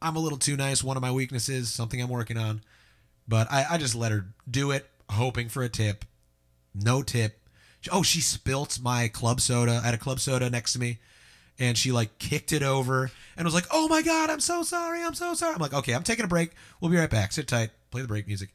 [0.01, 0.83] I'm a little too nice.
[0.83, 2.63] One of my weaknesses, something I'm working on.
[3.29, 6.05] But I, I just let her do it, hoping for a tip.
[6.75, 7.39] No tip.
[7.91, 9.81] Oh, she spilt my club soda.
[9.83, 10.99] I had a club soda next to me,
[11.59, 15.03] and she like kicked it over and was like, "Oh my god, I'm so sorry.
[15.03, 16.53] I'm so sorry." I'm like, "Okay, I'm taking a break.
[16.81, 17.33] We'll be right back.
[17.33, 17.71] Sit tight.
[17.91, 18.51] Play the break music."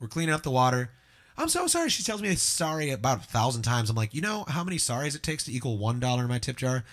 [0.00, 0.90] We're cleaning up the water.
[1.36, 1.88] I'm so sorry.
[1.88, 3.90] She tells me sorry about a thousand times.
[3.90, 6.38] I'm like, you know how many sorries it takes to equal one dollar in my
[6.38, 6.84] tip jar?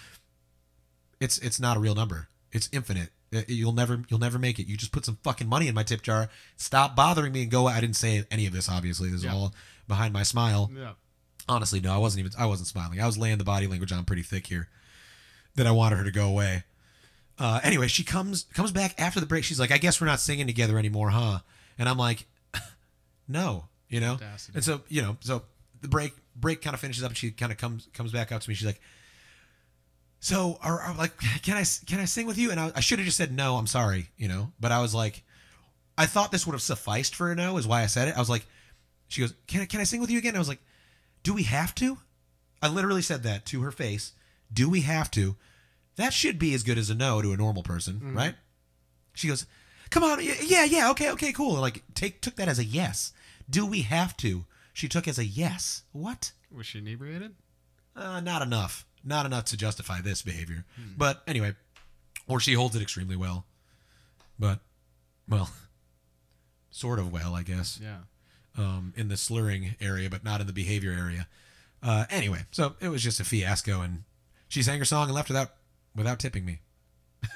[1.19, 2.27] It's it's not a real number.
[2.51, 3.09] It's infinite.
[3.35, 4.67] Uh, You'll never you'll never make it.
[4.67, 6.29] You just put some fucking money in my tip jar.
[6.57, 7.67] Stop bothering me and go.
[7.67, 8.69] I didn't say any of this.
[8.69, 9.33] Obviously, this is Yeah.
[9.33, 9.53] all
[9.87, 10.69] behind my smile.
[10.75, 10.93] Yeah.
[11.47, 12.31] Honestly, no, I wasn't even.
[12.39, 12.99] I wasn't smiling.
[13.01, 14.67] I was laying the body language on pretty thick here.
[15.55, 16.63] That I wanted her to go away.
[17.37, 19.43] Uh, anyway, she comes comes back after the break.
[19.43, 21.39] She's like, "I guess we're not singing together anymore, huh?"
[21.77, 22.25] And I'm like,
[23.27, 24.53] "No, you know." Audacity.
[24.55, 25.43] And so you know, so
[25.81, 28.41] the break break kind of finishes up, and she kind of comes comes back up
[28.41, 28.55] to me.
[28.55, 28.81] She's like,
[30.19, 32.99] "So, are, are like, can I can I sing with you?" And I, I should
[32.99, 33.55] have just said no.
[33.55, 34.51] I'm sorry, you know.
[34.59, 35.23] But I was like,
[35.97, 37.57] I thought this would have sufficed for a no.
[37.57, 38.15] Is why I said it.
[38.15, 38.45] I was like,
[39.07, 40.61] she goes, "Can I can I sing with you again?" I was like,
[41.23, 41.97] "Do we have to?"
[42.61, 44.13] I literally said that to her face.
[44.55, 45.35] Do we have to?
[45.97, 48.35] That should be as good as a no to a normal person, right?
[49.13, 49.45] She goes,
[49.91, 53.13] "Come on, yeah, yeah, okay, okay, cool." And like take took that as a yes.
[53.49, 54.45] Do we have to?
[54.73, 55.83] She took as a yes.
[55.91, 56.31] What?
[56.51, 57.35] Was she inebriated?
[57.95, 58.85] Uh, not enough.
[59.03, 60.65] Not enough to justify this behavior.
[60.97, 61.53] But anyway,
[62.27, 63.45] or she holds it extremely well.
[64.39, 64.59] But,
[65.29, 65.49] well,
[66.71, 67.99] sort of well, I guess, Yeah.
[68.57, 71.27] um, in the slurring area, but not in the behavior area.
[71.83, 74.03] Uh, anyway, so it was just a fiasco, and
[74.47, 75.51] she sang her song and left without
[75.95, 76.59] without tipping me.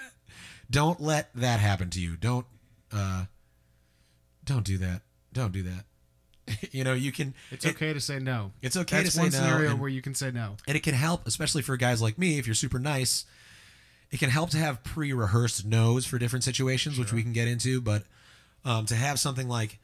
[0.70, 2.16] don't let that happen to you.
[2.16, 2.45] Don't
[2.91, 3.26] uh,
[4.45, 5.01] don't do that.
[5.34, 5.86] Don't do that.
[6.72, 7.34] you know, you can.
[7.51, 8.51] It's it- okay to say no.
[8.62, 9.38] It's okay That's to say one no.
[9.38, 10.57] scenario and- where you can say no.
[10.68, 13.26] and it can help, especially for guys like me, if you're super nice.
[14.12, 17.80] It can help to have pre-rehearsed no's for different situations, which we can get into.
[17.80, 18.05] But
[18.66, 19.78] um, to have something like,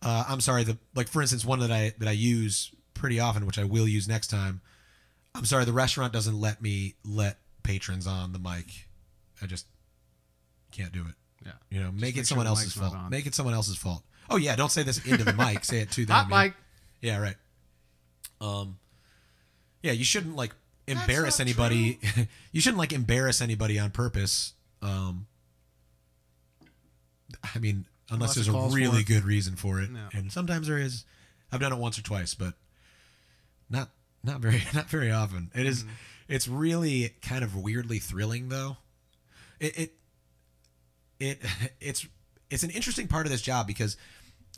[0.00, 3.44] uh, I'm sorry, the like for instance, one that I that I use pretty often,
[3.44, 4.62] which I will use next time.
[5.34, 8.66] I'm sorry, the restaurant doesn't let me let patrons on the mic.
[9.42, 9.66] I just
[10.70, 11.14] can't do it.
[11.44, 11.52] Yeah.
[11.70, 12.94] You know, make make it someone the else's fault.
[13.10, 14.02] Make it someone else's fault.
[14.30, 15.64] Oh yeah, don't say this into the mic.
[15.64, 16.16] Say it to them.
[16.16, 16.42] Hot yeah.
[16.44, 16.54] mic.
[17.00, 17.36] Yeah, right.
[18.40, 18.78] Um,
[19.82, 20.54] yeah, you shouldn't like
[20.86, 21.98] embarrass anybody.
[22.52, 24.54] you shouldn't like embarrass anybody on purpose.
[24.80, 25.26] Um,
[27.54, 30.08] I mean, unless, Unless there's a really good reason for it, Yeah.
[30.18, 31.04] and sometimes there is.
[31.52, 32.54] I've done it once or twice, but
[33.70, 33.90] not
[34.24, 35.50] not very not very often.
[35.54, 35.92] It is- Mm-hmm.
[36.26, 38.78] It's really kind of weirdly thrilling, though.
[39.60, 39.92] It it
[41.20, 41.42] it
[41.80, 42.06] it's
[42.50, 43.98] it's an interesting part of this job because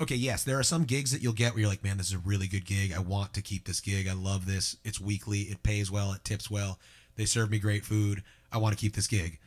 [0.01, 2.13] okay yes there are some gigs that you'll get where you're like man this is
[2.13, 2.93] a really good gig.
[2.93, 4.07] I want to keep this gig.
[4.07, 4.77] I love this.
[4.85, 5.41] It's weekly.
[5.41, 6.13] It pays well.
[6.13, 6.79] It tips well.
[7.17, 8.23] They serve me great food.
[8.53, 9.41] I want to keep this gig.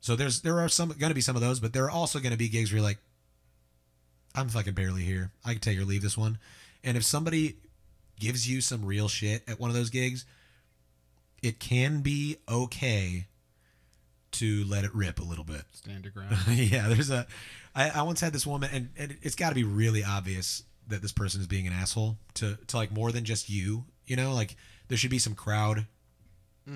[0.00, 2.18] So there's there are some going to be some of those but there are also
[2.18, 2.98] going to be gigs where you're like
[4.34, 5.30] i'm fucking barely here.
[5.42, 6.38] I can take or leave this one.
[6.84, 7.56] And if somebody
[8.18, 10.24] gives you some real shit at one of those gigs
[11.42, 13.26] it can be okay
[14.30, 16.36] to let it rip a little bit Stand your ground.
[16.48, 17.26] yeah, there's a.
[17.74, 21.02] I, I once had this woman, and, and it's got to be really obvious that
[21.02, 23.84] this person is being an asshole to to like more than just you.
[24.06, 24.56] You know, like
[24.88, 25.86] there should be some crowd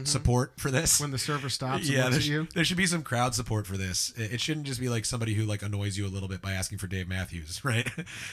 [0.05, 1.01] support for this.
[1.01, 2.49] when the server stops yeah, there, sh- you.
[2.55, 4.13] there should be some crowd support for this.
[4.17, 6.53] It, it shouldn't just be like somebody who like annoys you a little bit by
[6.53, 7.89] asking for Dave Matthews, right?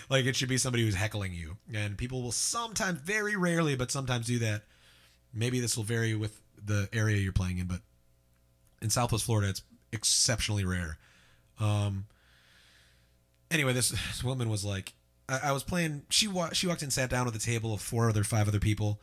[0.10, 3.92] like it should be somebody who's heckling you, and people will sometimes, very rarely, but
[3.92, 4.64] sometimes do that.
[5.34, 7.82] Maybe this will vary with the area you're playing in, but
[8.82, 10.98] in Southwest Florida, it's exceptionally rare.
[11.60, 12.06] Um.
[13.52, 14.94] Anyway, this, this woman was like,
[15.30, 16.04] I, I was playing.
[16.10, 18.60] She wa- she walked in, sat down at the table of four other, five other
[18.60, 19.00] people,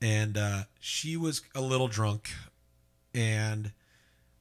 [0.00, 2.30] and uh, she was a little drunk,
[3.14, 3.72] and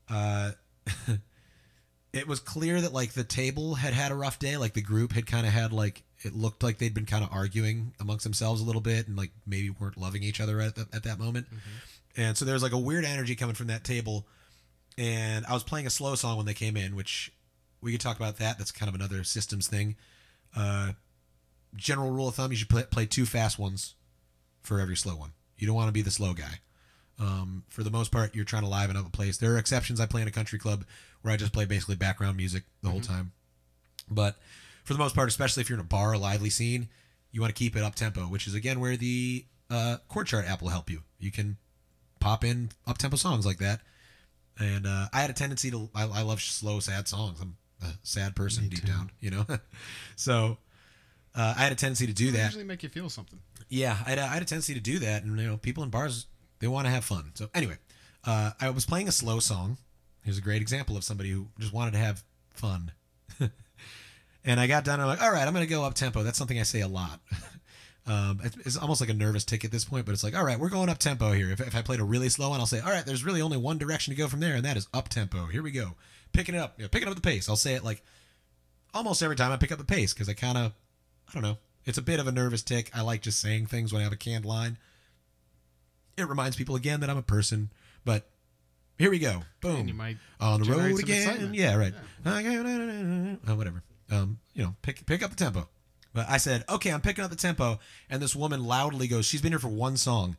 [0.10, 0.52] uh,
[2.14, 4.58] it was clear that like the table had had a rough day.
[4.58, 7.30] Like the group had kind of had like it looked like they'd been kind of
[7.32, 10.88] arguing amongst themselves a little bit, and like maybe weren't loving each other at the,
[10.94, 11.48] at that moment.
[12.16, 14.26] And so there was like a weird energy coming from that table.
[14.98, 17.32] And I was playing a slow song when they came in, which
[17.82, 18.58] we could talk about that.
[18.58, 19.96] That's kind of another systems thing.
[20.56, 20.94] Uh,
[21.76, 23.94] general rule of thumb: you should play, play two fast ones
[24.64, 25.34] for every slow one.
[25.58, 26.60] You don't want to be the slow guy.
[27.20, 29.38] Um, for the most part, you're trying to liven up a place.
[29.38, 30.00] There are exceptions.
[30.00, 30.86] I play in a country club
[31.22, 33.32] where I just play basically background music the whole time.
[34.10, 34.36] But
[34.84, 36.90] for the most part, especially if you're in a bar, a lively scene,
[37.32, 40.48] you want to keep it up tempo, which is again where the uh, chord chart
[40.48, 41.02] app will help you.
[41.20, 41.58] You can
[42.20, 43.82] pop in up tempo songs like that.
[44.60, 47.40] And uh, I had a tendency to I, I love slow, sad songs.
[47.42, 48.88] I'm a sad person Me deep too.
[48.88, 49.46] down, you know.
[50.16, 50.58] so
[51.38, 52.46] uh, I had a tendency to do that.
[52.46, 53.40] usually make you feel something.
[53.70, 55.84] Yeah, I had, a, I had a tendency to do that, and you know, people
[55.84, 56.26] in bars
[56.60, 57.32] they want to have fun.
[57.36, 57.78] So anyway,
[58.26, 59.78] uh, I was playing a slow song.
[60.24, 62.24] Here's a great example of somebody who just wanted to have
[62.54, 62.92] fun.
[64.44, 65.00] and I got done.
[65.00, 66.24] I'm like, all right, I'm gonna go up tempo.
[66.24, 67.22] That's something I say a lot.
[68.08, 70.44] um, it's, it's almost like a nervous tick at this point, but it's like, all
[70.44, 71.52] right, we're going up tempo here.
[71.52, 73.58] If, if I played a really slow one, I'll say, all right, there's really only
[73.58, 75.46] one direction to go from there, and that is up tempo.
[75.46, 75.96] Here we go,
[76.34, 77.48] picking it up, you know, picking up the pace.
[77.48, 78.02] I'll say it like
[78.94, 80.74] almost every time I pick up the pace because I kind of,
[81.30, 82.92] I don't know, it's a bit of a nervous tick.
[82.94, 84.78] I like just saying things when I have a canned line.
[86.18, 87.70] It reminds people again that I'm a person,
[88.04, 88.30] but
[88.98, 89.44] here we go.
[89.62, 89.76] Boom.
[89.82, 91.54] And you might On the road again.
[91.54, 91.94] Yeah, right.
[93.48, 93.84] Uh, whatever.
[94.10, 95.68] Um, you know, pick pick up the tempo.
[96.14, 99.42] But I said, okay, I'm picking up the tempo, and this woman loudly goes, she's
[99.42, 100.36] been here for one song.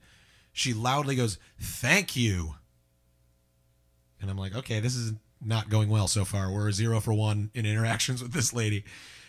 [0.52, 2.56] She loudly goes, "Thank you."
[4.20, 6.50] And I'm like, okay, this is not going well so far.
[6.50, 8.84] We're zero for one in interactions with this lady,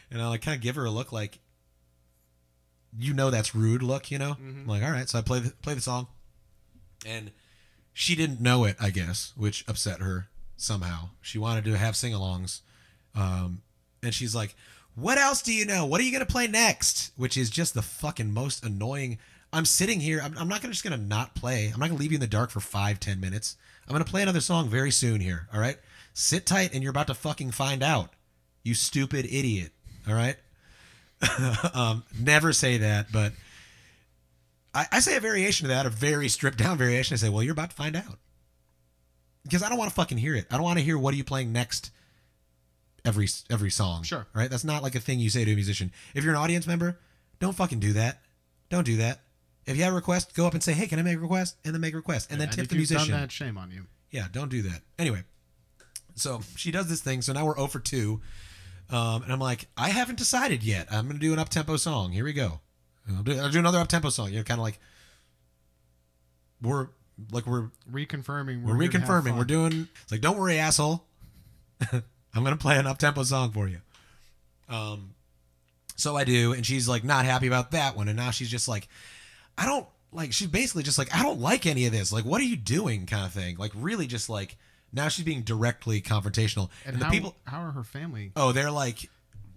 [0.09, 1.37] and I like kind of give her a look like,
[2.97, 4.37] you know, that's rude look, you know.
[4.39, 6.07] I'm like, all right, so I play the play the song,
[7.05, 7.31] and
[7.93, 10.27] she didn't know it, I guess, which upset her
[10.57, 11.09] somehow.
[11.21, 12.61] She wanted to have sing-alongs,
[13.15, 13.61] um,
[14.01, 14.55] and she's like,
[14.95, 15.85] "What else do you know?
[15.85, 19.17] What are you gonna play next?" Which is just the fucking most annoying.
[19.51, 20.21] I'm sitting here.
[20.23, 21.71] I'm, I'm not gonna just gonna not play.
[21.73, 23.57] I'm not gonna leave you in the dark for five, ten minutes.
[23.87, 25.47] I'm gonna play another song very soon here.
[25.53, 25.77] All right,
[26.13, 28.13] sit tight, and you're about to fucking find out.
[28.63, 29.71] You stupid idiot.
[30.07, 30.37] All right.
[31.73, 33.33] um, never say that, but
[34.73, 37.15] I, I say a variation of that, a very stripped down variation.
[37.15, 38.19] I say, well, you're about to find out.
[39.43, 40.45] Because I don't want to fucking hear it.
[40.51, 41.91] I don't want to hear what are you playing next
[43.05, 44.03] every every song.
[44.03, 44.27] Sure.
[44.33, 44.49] Right?
[44.49, 45.91] That's not like a thing you say to a musician.
[46.13, 46.99] If you're an audience member,
[47.39, 48.21] don't fucking do that.
[48.69, 49.21] Don't do that.
[49.65, 51.57] If you have a request, go up and say, hey, can I make a request?
[51.63, 52.31] And then make a request.
[52.31, 53.09] And then And tip the musician.
[53.11, 53.85] done that, shame on you.
[54.11, 54.81] Yeah, don't do that.
[54.97, 55.23] Anyway,
[56.15, 57.21] so she does this thing.
[57.21, 58.19] So now we're 0 for 2.
[58.89, 60.87] Um, and I'm like, I haven't decided yet.
[60.91, 62.11] I'm going to do an up tempo song.
[62.11, 62.59] Here we go.
[63.15, 64.29] I'll do, I'll do another up tempo song.
[64.31, 64.79] You know, kind of like
[66.61, 66.87] we're
[67.31, 68.63] like we're Reconfirming.
[68.63, 69.37] we're have reconfirming.
[69.37, 69.87] We're doing.
[70.03, 71.03] It's like, don't worry, asshole.
[71.91, 73.79] I'm gonna play an up tempo song for you.
[74.67, 75.15] Um,
[75.95, 78.67] so I do, and she's like not happy about that one, and now she's just
[78.67, 78.87] like,
[79.57, 80.33] I don't like.
[80.33, 82.11] She's basically just like, I don't like any of this.
[82.11, 83.05] Like, what are you doing?
[83.05, 83.57] Kind of thing.
[83.57, 84.57] Like, really, just like
[84.91, 87.35] now she's being directly confrontational, And, and, the how, people.
[87.45, 88.31] how are her family?
[88.35, 89.09] Oh, they're like,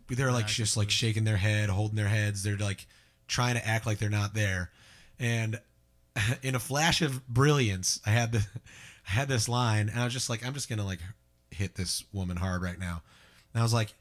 [0.08, 2.42] they're like Yeah, just like shaking their head, holding their heads.
[2.42, 2.86] They're like
[3.28, 4.70] trying to act like they're not there.
[5.18, 5.60] And
[6.42, 8.38] in a flash of brilliance, I had the,
[9.08, 11.00] I had this line, and I was just like, I'm just gonna like
[11.50, 13.02] hit this woman hard right now.
[13.52, 13.94] And I was like,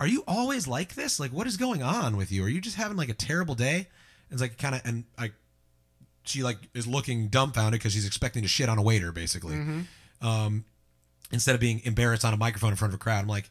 [0.00, 1.18] Are you always like this?
[1.18, 2.44] Like, what is going on with you?
[2.44, 3.76] Are you just having like a terrible day?
[3.76, 3.86] And
[4.32, 5.32] it's like kind of, and I,
[6.24, 9.80] she like is looking dumbfounded because she's expecting to shit on a waiter, basically mm-hmm.
[10.22, 10.64] Um,
[11.32, 13.22] instead of being embarrassed on a microphone in front of a crowd.
[13.22, 13.50] I'm like,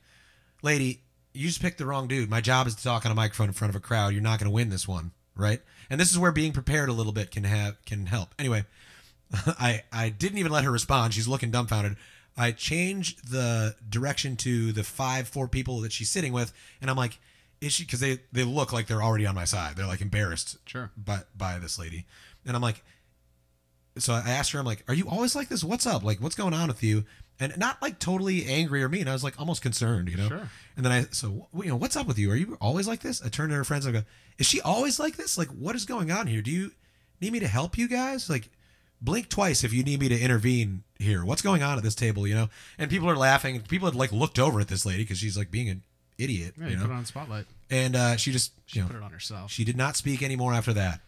[0.61, 1.01] lady,
[1.33, 2.29] you just picked the wrong dude.
[2.29, 4.13] My job is to talk on a microphone in front of a crowd.
[4.13, 5.61] You're not going to win this one, right?
[5.89, 8.33] And this is where being prepared a little bit can have can help.
[8.39, 8.65] Anyway,
[9.33, 11.13] I I didn't even let her respond.
[11.13, 11.95] She's looking dumbfounded.
[12.35, 16.97] I changed the direction to the five four people that she's sitting with, and I'm
[16.97, 17.19] like,
[17.61, 17.83] is she?
[17.83, 19.75] Because they they look like they're already on my side.
[19.75, 20.91] They're like embarrassed Sure.
[20.97, 22.05] by by this lady,
[22.45, 22.83] and I'm like,
[23.99, 25.63] so I asked her, I'm like, are you always like this?
[25.63, 26.03] What's up?
[26.03, 27.05] Like, what's going on with you?
[27.39, 29.07] And not like totally angry or mean.
[29.07, 30.27] I was like almost concerned, you know.
[30.27, 30.49] Sure.
[30.75, 32.31] And then I, so you know, what's up with you?
[32.31, 33.21] Are you always like this?
[33.23, 33.85] I turned to her friends.
[33.85, 34.05] and I go,
[34.39, 35.37] is she always like this?
[35.37, 36.41] Like, what is going on here?
[36.41, 36.71] Do you
[37.21, 38.27] need me to help you guys?
[38.29, 38.49] Like,
[39.01, 41.23] blink twice if you need me to intervene here.
[41.23, 42.25] What's going on at this table?
[42.25, 42.49] You know.
[42.79, 43.61] And people are laughing.
[43.61, 45.83] People had like looked over at this lady because she's like being an
[46.17, 46.83] idiot, Yeah, you you know.
[46.85, 47.45] put it on spotlight.
[47.69, 49.51] and uh, she just, you know, Put it on herself.
[49.51, 51.01] she did not speak anymore after that.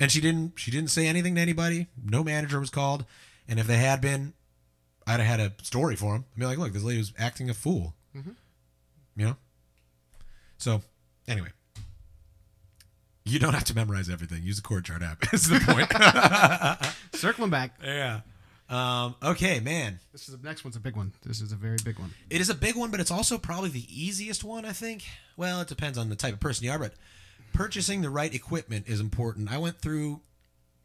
[0.00, 1.88] And she didn't she didn't say anything to anybody.
[2.04, 3.04] No manager was called.
[3.48, 4.34] And if they had been,
[5.06, 6.24] I'd have had a story for him.
[6.34, 7.94] I'd be like, look, this lady was acting a fool.
[8.16, 8.34] Mhm.
[9.16, 9.36] You know?
[10.58, 10.82] So
[11.26, 11.48] anyway.
[13.24, 14.42] You don't have to memorize everything.
[14.42, 15.22] Use the chord chart app.
[15.34, 15.92] Is the point.
[17.20, 17.72] Circling back.
[17.84, 18.20] yeah.
[18.70, 19.98] Um, okay, man.
[20.12, 21.12] This is the next one's a big one.
[21.24, 22.10] This is a very big one.
[22.28, 25.04] It is a big one, but it's also probably the easiest one, I think.
[25.38, 26.92] Well, it depends on the type of person you are, but
[27.58, 29.50] purchasing the right equipment is important.
[29.50, 30.20] I went through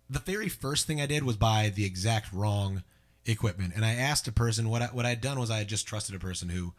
[0.09, 2.81] the very first thing I did was buy the exact wrong
[3.27, 5.67] equipment, and I asked a person what I, what I had done was I had
[5.67, 6.73] just trusted a person who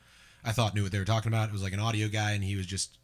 [0.44, 1.48] I thought knew what they were talking about.
[1.48, 2.98] It was like an audio guy, and he was just.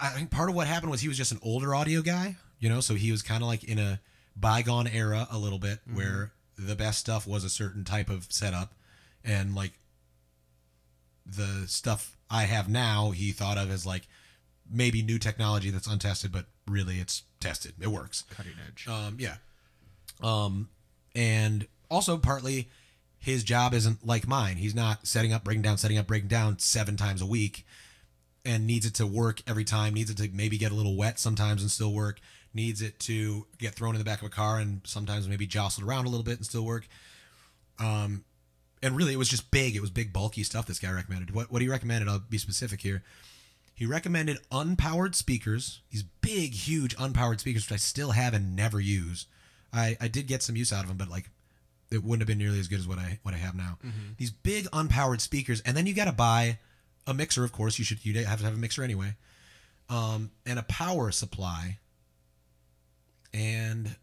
[0.00, 2.70] I think part of what happened was he was just an older audio guy, you
[2.70, 4.00] know, so he was kind of like in a
[4.36, 5.96] bygone era a little bit mm-hmm.
[5.96, 8.72] where the best stuff was a certain type of setup,
[9.22, 9.72] and like
[11.26, 14.08] the stuff I have now, he thought of as like
[14.70, 17.74] maybe new technology that's untested, but really it's tested.
[17.80, 18.24] It works.
[18.30, 18.86] Cutting edge.
[18.88, 19.36] Um, yeah.
[20.22, 20.68] Um,
[21.14, 22.68] and also partly
[23.18, 24.56] his job isn't like mine.
[24.56, 27.66] He's not setting up, breaking down, setting up, breaking down seven times a week
[28.44, 31.18] and needs it to work every time, needs it to maybe get a little wet
[31.18, 32.20] sometimes and still work,
[32.54, 35.86] needs it to get thrown in the back of a car and sometimes maybe jostled
[35.86, 36.86] around a little bit and still work.
[37.78, 38.24] Um,
[38.82, 39.74] and really, it was just big.
[39.74, 41.34] It was big, bulky stuff this guy recommended.
[41.34, 43.02] What, what he recommended, I'll be specific here.
[43.78, 48.80] He recommended unpowered speakers, these big, huge unpowered speakers, which I still have and never
[48.80, 49.26] use.
[49.72, 51.30] I, I did get some use out of them, but like
[51.92, 53.78] it wouldn't have been nearly as good as what I what I have now.
[54.16, 56.58] These big unpowered speakers, and then you got to buy
[57.06, 57.44] a mixer.
[57.44, 59.14] Of course, you should you have to have a mixer anyway,
[59.88, 61.78] um, and a power supply.
[63.32, 63.94] And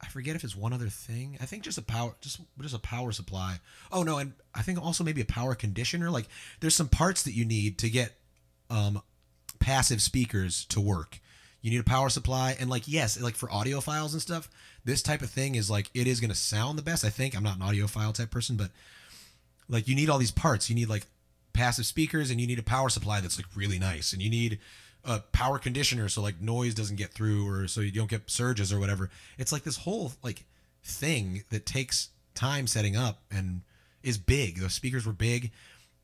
[0.00, 1.38] I forget if it's one other thing.
[1.40, 3.60] I think just a power, just just a power supply.
[3.92, 6.10] Oh no, and I think also maybe a power conditioner.
[6.10, 6.26] Like
[6.58, 8.16] there's some parts that you need to get
[8.70, 9.00] um,
[9.60, 11.20] passive speakers to work.
[11.62, 14.48] You need a power supply, and like yes, like for audiophiles and stuff,
[14.84, 17.04] this type of thing is like it is going to sound the best.
[17.04, 18.70] I think I'm not an audiophile type person, but
[19.68, 20.70] like you need all these parts.
[20.70, 21.06] You need like
[21.52, 24.58] passive speakers, and you need a power supply that's like really nice, and you need
[25.04, 28.72] a power conditioner so like noise doesn't get through, or so you don't get surges
[28.72, 29.10] or whatever.
[29.38, 30.44] It's like this whole like
[30.82, 33.60] thing that takes time setting up and
[34.02, 34.60] is big.
[34.60, 35.52] The speakers were big.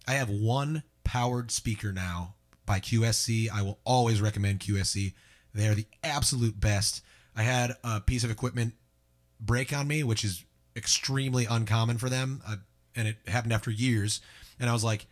[0.06, 2.34] I have one powered speaker now
[2.66, 3.48] by QSC.
[3.50, 5.14] I will always recommend QSC.
[5.54, 7.02] They are the absolute best.
[7.34, 8.74] I had a piece of equipment
[9.40, 10.44] break on me, which is
[10.74, 12.56] extremely uncommon for them, uh,
[12.94, 14.20] and it happened after years.
[14.60, 15.06] And I was like,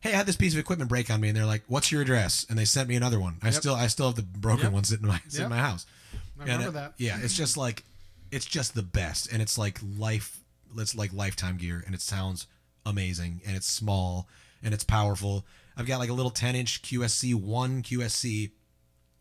[0.00, 2.02] "Hey, I had this piece of equipment break on me," and they're like, "What's your
[2.02, 3.38] address?" And they sent me another one.
[3.42, 3.54] I Yep.
[3.54, 4.72] still, I still have the broken Yep.
[4.72, 5.86] one sitting in my sitting in my house.
[6.12, 6.94] I And remember it- that.
[6.98, 7.84] Yeah, it's just like,
[8.30, 10.38] it's just the best, and it's like life.
[10.76, 12.46] It's like lifetime gear, and it sounds
[12.84, 14.28] amazing, and it's small,
[14.62, 15.46] and it's powerful.
[15.76, 18.50] I've got like a little 10 inch QSC one QSC,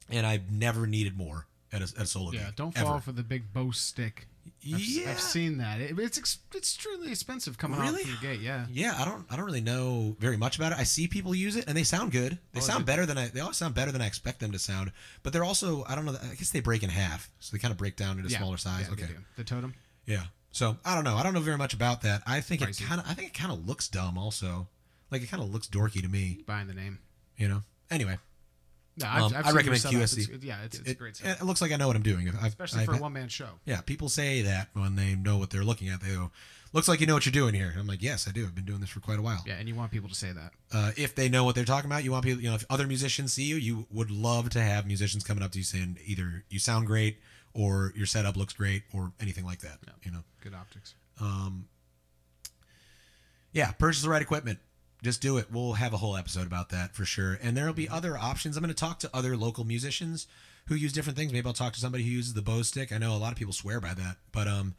[0.10, 2.42] and I've never needed more at a, at a solo game.
[2.42, 2.86] Yeah, gig, don't ever.
[2.88, 4.28] fall for the big Bose stick.
[4.66, 5.80] I've, yeah, I've seen that.
[5.82, 8.02] It, it's ex- it's truly expensive coming Really?
[8.02, 8.40] out from the gate.
[8.42, 8.66] Yeah.
[8.70, 8.96] yeah.
[8.98, 10.78] I don't I don't really know very much about it.
[10.78, 12.38] I see people use it, and they sound good.
[12.54, 13.28] They Oh, sound better than I.
[13.28, 14.92] They always sound better than I expect them to sound.
[15.22, 16.16] But they're also I don't know.
[16.22, 18.38] I guess they break in half, so they kind of break down into yeah.
[18.38, 18.86] smaller size.
[18.88, 19.14] Yeah, okay.
[19.38, 19.74] The totem.
[20.06, 20.24] Yeah.
[20.52, 21.16] So I don't know.
[21.16, 22.22] I don't know very much about that.
[22.28, 23.10] I think it kind of.
[23.10, 24.18] I think it kind of looks dumb.
[24.18, 24.68] Also,
[25.14, 26.44] like it kind of looks dorky to me.
[26.46, 27.00] Buying the name.
[27.38, 27.64] You know.
[27.90, 28.18] Anyway,
[28.98, 29.82] No, Um, I recommend.
[29.82, 30.30] QSC.
[30.34, 31.42] It's, yeah, it's, it's a it, great setup.
[31.42, 32.28] it looks like I know what I'm doing.
[32.30, 33.48] I've, especially I've for a one man show.
[33.66, 36.02] Yeah, people say that when they know what they're looking at.
[36.02, 36.32] They go,
[36.74, 38.44] "Looks like you know what you're doing here." I'm like, "Yes, I do.
[38.46, 40.32] I've been doing this for quite a while." Yeah, and you want people to say
[40.32, 40.52] that.
[40.72, 42.42] Uh, if they know what they're talking about, you want people.
[42.42, 45.52] You know, if other musicians see you, you would love to have musicians coming up
[45.52, 47.18] to you saying either you sound great
[47.54, 49.78] or your setup looks great or anything like that.
[49.86, 49.94] Yeah.
[50.04, 50.24] You know.
[50.42, 50.96] Good optics.
[51.22, 51.68] Um,
[53.52, 54.60] yeah, purchase the right equipment.
[55.04, 55.52] Just do it.
[55.52, 57.38] We'll have a whole episode about that for sure.
[57.44, 58.56] And there'll be other options.
[58.56, 60.28] I'm going to talk to other local musicians
[60.68, 61.34] who use different things.
[61.34, 62.94] Maybe I'll talk to somebody who uses the Bose stick.
[62.94, 64.76] I know a lot of people swear by that, but um,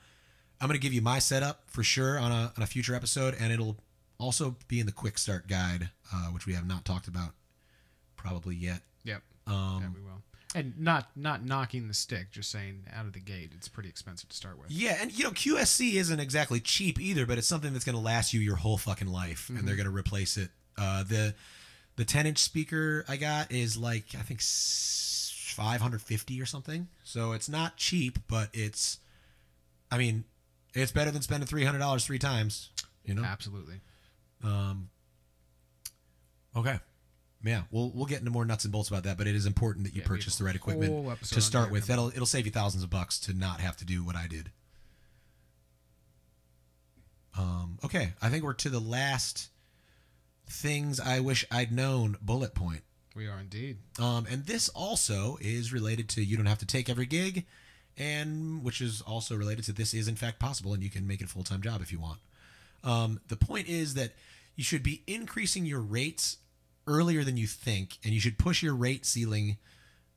[0.60, 3.36] I'm going to give you my setup for sure on a on a future episode,
[3.38, 3.76] and it'll
[4.18, 7.32] also be in the quick start guide, uh, which we have not talked about
[8.16, 8.80] probably yet.
[9.04, 9.22] Yep.
[9.46, 10.22] Um, yeah, we will.
[10.54, 14.28] And not not knocking the stick, just saying out of the gate, it's pretty expensive
[14.28, 14.70] to start with.
[14.70, 18.02] Yeah, and you know QSC isn't exactly cheap either, but it's something that's going to
[18.02, 20.50] last you your whole fucking life, and they're going to replace it.
[20.78, 21.34] Uh, the
[21.96, 26.88] the 10 inch speaker I got is like I think five hundred fifty or something,
[27.04, 28.98] so it's not cheap, but it's,
[29.90, 30.24] I mean,
[30.72, 32.70] it's better than spending three hundred dollars three times.
[33.04, 33.24] You know.
[33.24, 33.80] Absolutely.
[34.42, 34.90] Um.
[36.56, 36.78] Okay.
[37.44, 39.84] Yeah, we'll we'll get into more nuts and bolts about that, but it is important
[39.84, 41.86] that you Yeah, purchase the right equipment to start that with.
[41.86, 44.50] That'll it'll save you thousands of bucks to not have to do what I did.
[47.36, 49.48] Um, okay, I think we're to the last
[50.48, 52.82] things I wish I'd known bullet point.
[53.14, 53.78] We are indeed.
[54.00, 57.44] Um, and this also is related to you don't have to take every gig,
[57.96, 61.20] and which is also related to this is in fact possible, and you can make
[61.20, 62.20] it a full time job if you want.
[62.82, 64.12] Um, the point is that
[64.56, 66.38] you should be increasing your rates
[66.86, 69.56] earlier than you think, and you should push your rate ceiling,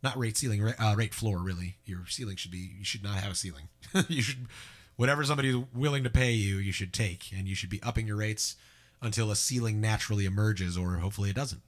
[0.03, 1.39] not rate ceiling, uh, rate floor.
[1.39, 3.70] Really, your ceiling should be you should not have a ceiling.
[4.07, 4.47] you should
[4.95, 8.18] whatever somebody's willing to pay you, you should take, and you should be upping your
[8.18, 8.55] rates
[9.01, 11.61] until a ceiling naturally emerges, or hopefully it doesn't.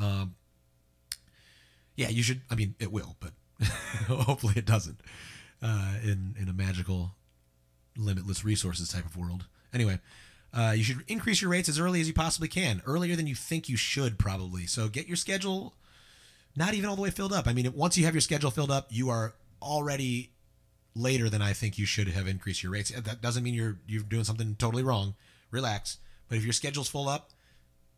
[0.00, 0.36] Um,
[1.96, 2.42] yeah, you should.
[2.50, 3.32] I mean, it will, but
[4.06, 5.00] hopefully it doesn't.
[5.60, 7.12] Uh, in in a magical,
[7.96, 9.46] limitless resources type of world.
[9.74, 9.98] Anyway,
[10.54, 13.34] uh, you should increase your rates as early as you possibly can, earlier than you
[13.34, 14.66] think you should, probably.
[14.66, 15.74] So get your schedule
[16.56, 17.46] not even all the way filled up.
[17.46, 20.32] I mean, once you have your schedule filled up, you are already
[20.94, 22.90] later than I think you should have increased your rates.
[22.90, 25.14] That doesn't mean you're you're doing something totally wrong.
[25.50, 25.98] Relax.
[26.28, 27.30] But if your schedule's full up,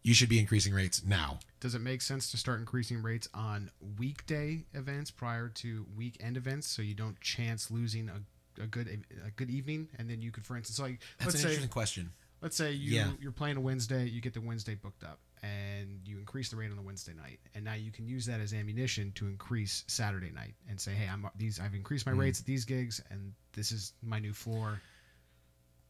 [0.02, 1.38] you should be increasing rates now.
[1.61, 6.66] Does it make sense to start increasing rates on weekday events prior to weekend events
[6.66, 10.44] so you don't chance losing a, a good a good evening and then you could
[10.44, 12.12] for instance like That's let's an say interesting question.
[12.45, 13.12] Let's say you Yeah.
[13.20, 16.70] you're playing a Wednesday, you get the Wednesday booked up and you increase the rate
[16.70, 20.30] on the Wednesday night and now you can use that as ammunition to increase Saturday
[20.30, 22.18] night and say hey I'm these I've increased my Mm.
[22.18, 24.80] rates at these gigs and this is my new floor.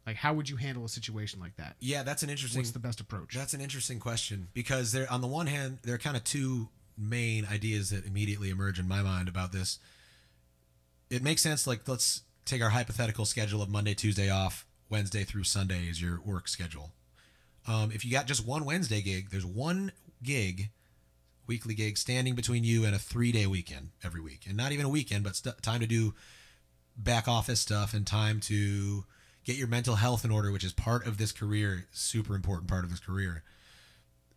[0.06, 1.76] Like how would you handle a situation like that?
[1.80, 2.60] Yeah, that's an interesting.
[2.60, 3.34] What's the best approach?
[3.34, 6.68] That's an interesting question because there, on the one hand, there are kind of two
[6.96, 9.78] main ideas that immediately emerge in my mind about this.
[11.10, 11.66] It makes sense.
[11.66, 16.20] Like, let's take our hypothetical schedule of Monday, Tuesday off, Wednesday through Sunday is your
[16.24, 16.92] work schedule.
[17.66, 20.70] Um, if you got just one Wednesday gig, there's one gig,
[21.46, 24.84] weekly gig, standing between you and a three day weekend every week, and not even
[24.84, 26.14] a weekend, but st- time to do
[26.96, 29.04] back office stuff and time to
[29.44, 32.84] get your mental health in order, which is part of this career, super important part
[32.84, 33.42] of this career.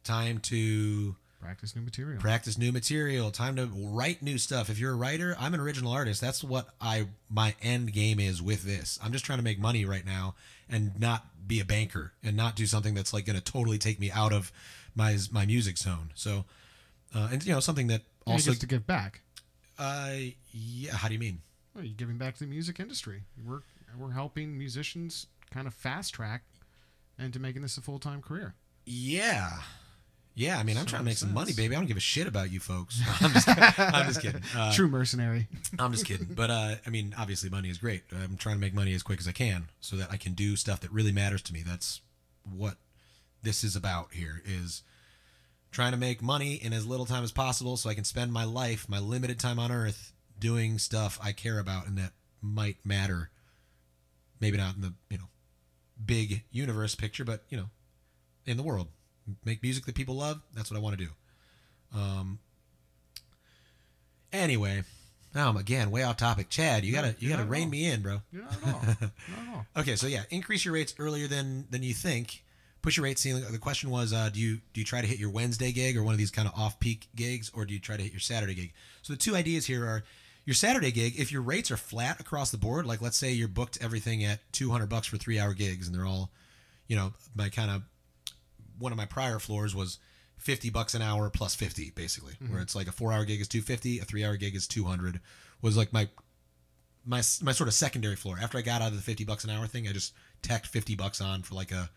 [0.03, 2.19] Time to Practice new material.
[2.19, 4.69] practice new material, time to write new stuff.
[4.69, 6.19] If you're a writer, I'm an original artist.
[6.19, 8.99] That's what I my end game is with this.
[9.03, 10.35] I'm just trying to make money right now
[10.69, 13.99] and not be a banker and not do something that's like going to totally take
[13.99, 14.51] me out of
[14.95, 16.09] my my music zone.
[16.15, 16.45] So
[17.15, 19.21] uh, and you know something that also to give back.
[19.77, 20.13] uh
[20.51, 21.41] yeah, how do you mean?
[21.75, 23.21] Well, you're giving back to the music industry.
[23.45, 23.61] We're
[23.97, 26.43] we're helping musicians kind of fast track
[27.19, 28.55] into making this a full time career.
[28.85, 29.59] Yeah.
[30.37, 31.75] Yeah, I mean, I'm So trying to make makes some money, baby.
[31.75, 33.01] I don't give a shit about you folks.
[33.21, 34.43] I'm just, I'm just kidding.
[34.55, 35.47] Uh, True mercenary.
[35.79, 36.27] I'm just kidding.
[36.29, 38.03] But uh, I mean, obviously, money is great.
[38.11, 40.55] I'm trying to make money as quick as I can so that I can do
[40.55, 41.63] stuff that really matters to me.
[41.65, 42.01] That's
[42.43, 42.75] what
[43.41, 44.83] this is about here is
[45.71, 48.43] trying to make money in as little time as possible so I can spend my
[48.43, 52.11] life, my limited time on earth, doing stuff I care about and that
[52.43, 53.31] might matter.
[54.39, 55.29] Maybe not in the, you know,
[56.05, 57.69] big universe picture, but, you know,
[58.45, 58.89] in the world.
[59.45, 60.41] Make music that people love.
[60.55, 61.11] That's what I want to do.
[61.97, 62.39] Um,
[64.33, 64.83] Anyway,
[65.33, 66.49] now I'm again way off topic.
[66.49, 68.21] Chad, you gotta you gotta rein me in, bro.
[68.31, 68.81] Not at all.
[68.81, 69.09] Not at
[69.53, 69.65] all.
[69.77, 72.43] Okay, so yeah, increase your rates earlier than than you think.
[72.81, 73.43] Push your rate ceiling.
[73.49, 76.03] The question was, uh, do you do you try to hit your Wednesday gig or
[76.03, 78.19] one of these kind of off peak gigs, or do you try to hit your
[78.19, 78.73] Saturday gig?
[79.01, 80.03] So the two ideas here are
[80.45, 81.17] your Saturday gig.
[81.17, 84.39] If your rates are flat across the board, like let's say you're booked everything at
[84.53, 86.31] 200 bucks for three hour gigs, and they're all,
[86.87, 87.81] you know, my kind of
[88.79, 89.99] one of my prior floors was
[90.37, 92.61] 50 bucks an hour plus 50 basically where mm-hmm.
[92.61, 95.19] it's like a four hour gig is 250 a three hour gig is 200
[95.61, 96.07] was like my
[97.05, 98.37] my my sort of secondary floor.
[98.41, 100.95] After i got out of the 50 bucks an hour thing i just tacked 50
[100.95, 101.89] bucks on for like a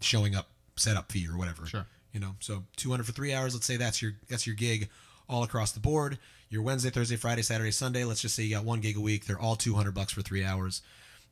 [0.00, 1.86] showing up setup fee or whatever Sure.
[2.12, 2.34] you know?
[2.40, 4.88] So 200 for three hours let's say that's your that's your gig
[5.28, 6.18] all across the board.
[6.48, 9.26] Your wednesday thursday friday saturday sunday let's just say you got one gig a week
[9.26, 10.80] they're all 200 bucks for three hours.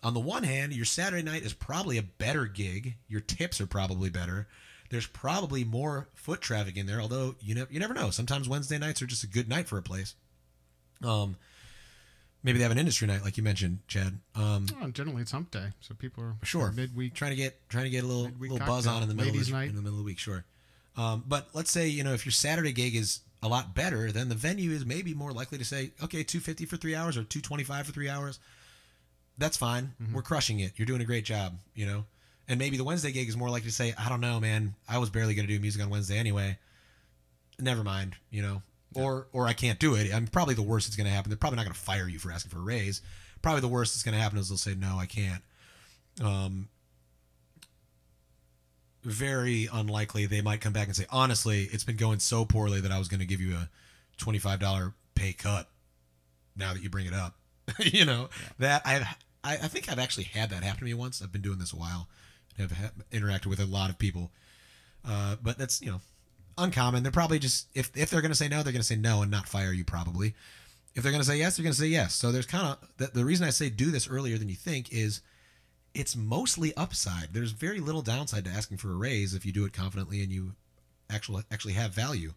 [0.02, 2.96] On the one hand your saturday night is probably a better gig.
[3.08, 4.46] Your tips are probably better
[4.90, 8.78] there's probably more foot traffic in there although you know you never know sometimes wednesday
[8.78, 10.14] nights are just a good night for a place
[11.02, 11.36] um
[12.42, 15.50] maybe they have an industry night like you mentioned chad um Well, generally, it's hump
[15.50, 16.70] day, so people are Sure.
[16.72, 17.14] midweek.
[17.14, 19.46] trying to get trying to get a little little buzz on in the middle of
[19.46, 19.68] the, night.
[19.68, 20.44] in the middle of the week, sure.
[20.96, 24.28] Um, but let's say you know if your Saturday gig is a lot better, then
[24.28, 27.24] the venue is maybe more likely to say, okay, two fifty for three hours or
[27.24, 28.38] two twenty five for three hours.
[29.36, 29.94] That's fine.
[30.00, 30.14] Mm-hmm.
[30.14, 30.72] We're crushing it.
[30.76, 31.58] You're doing a great job.
[31.74, 32.04] You know,
[32.48, 34.74] and maybe the Wednesday gig is more likely to say, I don't know, man.
[34.88, 36.58] I was barely going to do music on Wednesday anyway.
[37.58, 38.16] Never mind.
[38.30, 38.62] You know,
[38.94, 40.12] or or I can't do it.
[40.12, 41.30] I'm probably the worst that's going to happen.
[41.30, 43.00] They're probably not going to fire you for asking for a raise.
[43.42, 45.42] Probably the worst that's going to happen is they'll say, no, I can't.
[46.22, 46.68] Um,
[49.02, 52.90] very unlikely they might come back and say, honestly, it's been going so poorly that
[52.90, 53.68] I was going to give you a
[54.18, 55.68] $25 pay cut
[56.56, 57.34] now that you bring it up.
[57.78, 58.28] you know,
[58.58, 59.02] that I've,
[59.42, 61.20] I, I think I've actually had that happen to me once.
[61.20, 62.08] I've been doing this a while
[62.58, 64.30] have ha- interacted with a lot of people.
[65.06, 66.00] Uh, but that's, you know,
[66.56, 67.02] uncommon.
[67.02, 69.22] They're probably just, if, if they're going to say no, they're going to say no
[69.22, 70.34] and not fire you probably.
[70.94, 72.14] If they're going to say yes, they're going to say yes.
[72.14, 74.92] So there's kind of, the, the reason I say do this earlier than you think
[74.92, 75.20] is
[75.94, 77.32] it's mostly upside.
[77.32, 80.32] There's very little downside to asking for a raise if you do it confidently and
[80.32, 80.52] you
[81.10, 82.32] actually actually have value.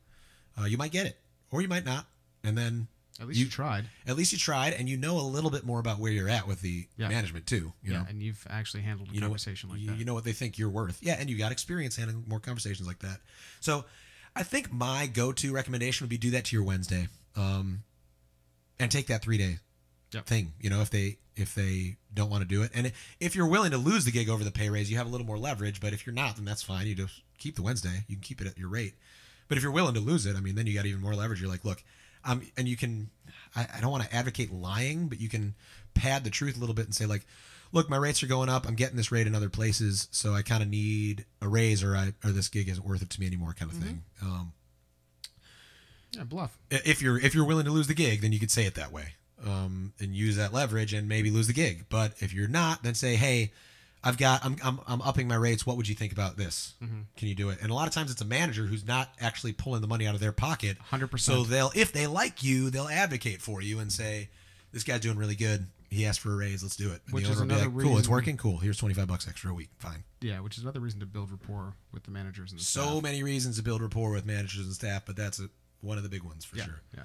[0.60, 1.20] Uh, you might get it,
[1.52, 2.06] or you might not,
[2.44, 2.88] and then
[3.20, 3.90] At least You- you, tried.
[4.06, 6.48] at least you tried, and you know a little bit more about where you're at
[6.48, 7.08] with the Yeah.
[7.10, 7.74] management too.
[7.84, 9.98] You yeah, know, and you've actually handled a you know what- conversation like you, that.
[9.98, 11.00] you know what they think you're worth.
[11.02, 13.22] Yeah, and you got experience handling more conversations like that.
[13.60, 13.86] So,
[14.36, 17.84] I think my go-to recommendation would be do that to your Wednesday, um,
[18.80, 19.60] and take that three day
[20.14, 20.26] Yep.
[20.28, 20.54] thing.
[20.60, 23.70] You know, if they if they don't want to do it, and if you're willing
[23.70, 25.80] to lose the gig over the pay raise, you have a little more leverage.
[25.80, 26.88] But if you're not, then that's fine.
[26.88, 28.06] You just keep the Wednesday.
[28.08, 28.96] You can keep it at your rate.
[29.48, 31.40] But if you're willing to lose it, I mean, then you got even more leverage.
[31.40, 31.84] You're like, look,
[32.26, 33.10] um, and you can.
[33.56, 35.56] I, I don't want to advocate lying, but you can
[35.94, 37.26] pad the truth a little bit and say like,
[37.72, 38.68] look, my rates are going up.
[38.68, 41.96] I'm getting this rate in other places, so I kind of need a raise, or
[41.96, 44.04] I or this gig isn't worth it to me anymore, kind of thing.
[44.22, 44.54] Um,
[46.12, 46.58] Yeah, bluff.
[46.70, 48.92] if you're if you're willing to lose the gig, then you could say it that
[48.92, 49.14] way,
[49.46, 51.86] um, and use that leverage and maybe lose the gig.
[51.90, 53.52] But if you're not, then say, hey,
[54.04, 55.66] I've got I'm I'm, I'm upping my rates.
[55.66, 56.74] What would you think about this?
[56.80, 57.60] Can you do it?
[57.62, 60.14] And a lot of times it's a manager who's not actually pulling the money out
[60.16, 60.78] of their pocket.
[60.92, 61.20] 100%.
[61.20, 64.30] So they'll if they like you, they'll advocate for you and say,
[64.72, 65.68] this guy's doing really good.
[65.90, 66.62] He asked for a raise.
[66.64, 67.02] Let's do it.
[67.06, 67.98] And Which is owner will be another like, cool.
[67.98, 68.36] It's working.
[68.38, 68.58] Cool.
[68.58, 69.70] Here's twenty five bucks extra a week.
[69.80, 70.04] Fine.
[70.22, 73.04] Yeah, which is another reason to build rapport with the managers and the So staff.
[73.04, 75.50] many reasons to build rapport with managers and staff, but that's a,
[75.82, 76.82] one of the big ones for yeah, sure.
[76.96, 77.04] yeah.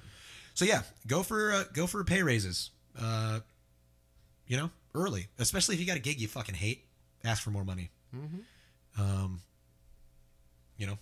[0.54, 2.70] So yeah, go for uh, go for pay raises.
[3.00, 3.40] Uh,
[4.52, 6.84] you know, early, especially if you got a gig you fucking hate.
[7.24, 7.88] Ask for more money.
[8.14, 9.00] Mm-hmm.
[9.00, 9.40] Um,
[10.76, 10.98] you know,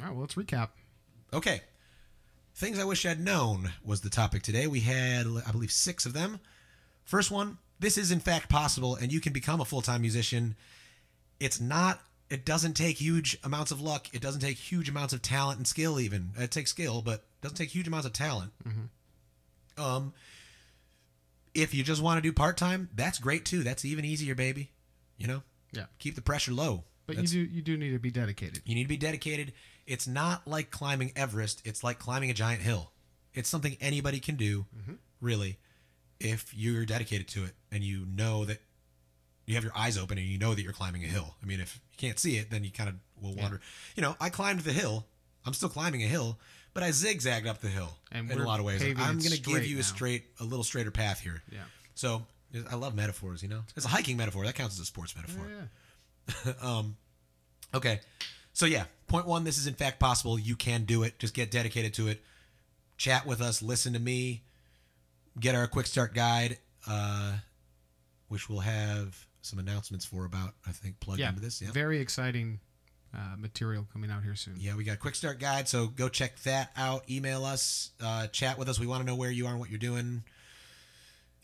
[0.00, 0.70] All right, well, let's recap.
[1.32, 1.60] okay.
[2.56, 4.66] Things I wish I'd known was the topic today.
[4.66, 6.40] We had, I believe, six of them.
[7.04, 10.56] First one: This is in fact possible, and you can become a full time musician.
[11.38, 12.00] It's not.
[12.30, 14.08] It doesn't take huge amounts of luck.
[14.12, 16.00] It doesn't take huge amounts of talent and skill.
[16.00, 18.50] Even it takes skill, but it doesn't take huge amounts of talent.
[19.78, 20.12] Um,
[21.54, 23.62] if you just want to do part time, that's great too.
[23.62, 24.70] That's even easier, baby.
[25.16, 25.42] You know,
[25.72, 25.86] Yeah.
[25.98, 26.84] keep the pressure low.
[27.06, 28.62] But That's- you do you do need to be dedicated.
[28.64, 29.52] you need to be dedicated.
[29.86, 31.60] It's not like climbing Everest.
[31.64, 32.92] It's like climbing a giant hill.
[33.34, 34.94] It's something anybody can do, mm-hmm.
[35.20, 35.58] really,
[36.20, 38.60] if you're dedicated to it and you know that
[39.46, 41.36] you have your eyes open and you know that you're climbing a hill.
[41.42, 43.56] I mean, if you can't see it, then you kind of will Yeah.
[43.96, 45.08] You know, I climbed the hill.
[45.44, 46.38] I'm still climbing a hill,
[46.74, 48.82] but I zigzagged up the hill And in a lot of ways.
[48.82, 51.42] I'm going to give you a straight, a little straighter path here.
[51.50, 51.60] Yeah.
[51.94, 52.22] So
[52.70, 53.42] I love metaphors.
[53.42, 55.46] You know, it's a hiking metaphor that counts as a sports metaphor.
[55.48, 56.52] Yeah.
[56.62, 56.96] um,
[57.74, 58.00] okay.
[58.52, 60.38] So yeah, point one, this is in fact possible.
[60.38, 61.18] You can do it.
[61.18, 62.22] Just get dedicated to it.
[62.96, 63.62] Chat with us.
[63.62, 64.42] Listen to me.
[65.38, 67.34] Get our quick start guide, uh,
[68.28, 70.54] which we'll have some announcements for about.
[70.66, 71.30] I think plugged Yeah.
[71.30, 71.60] into this.
[71.62, 71.70] Yeah.
[71.72, 72.60] Very exciting
[73.14, 74.54] uh, material coming out here soon.
[74.58, 77.08] Yeah, we got a quick start guide, so go check that out.
[77.10, 78.80] Email us, uh, chat with us.
[78.80, 80.22] We want to know where you are and what you're doing.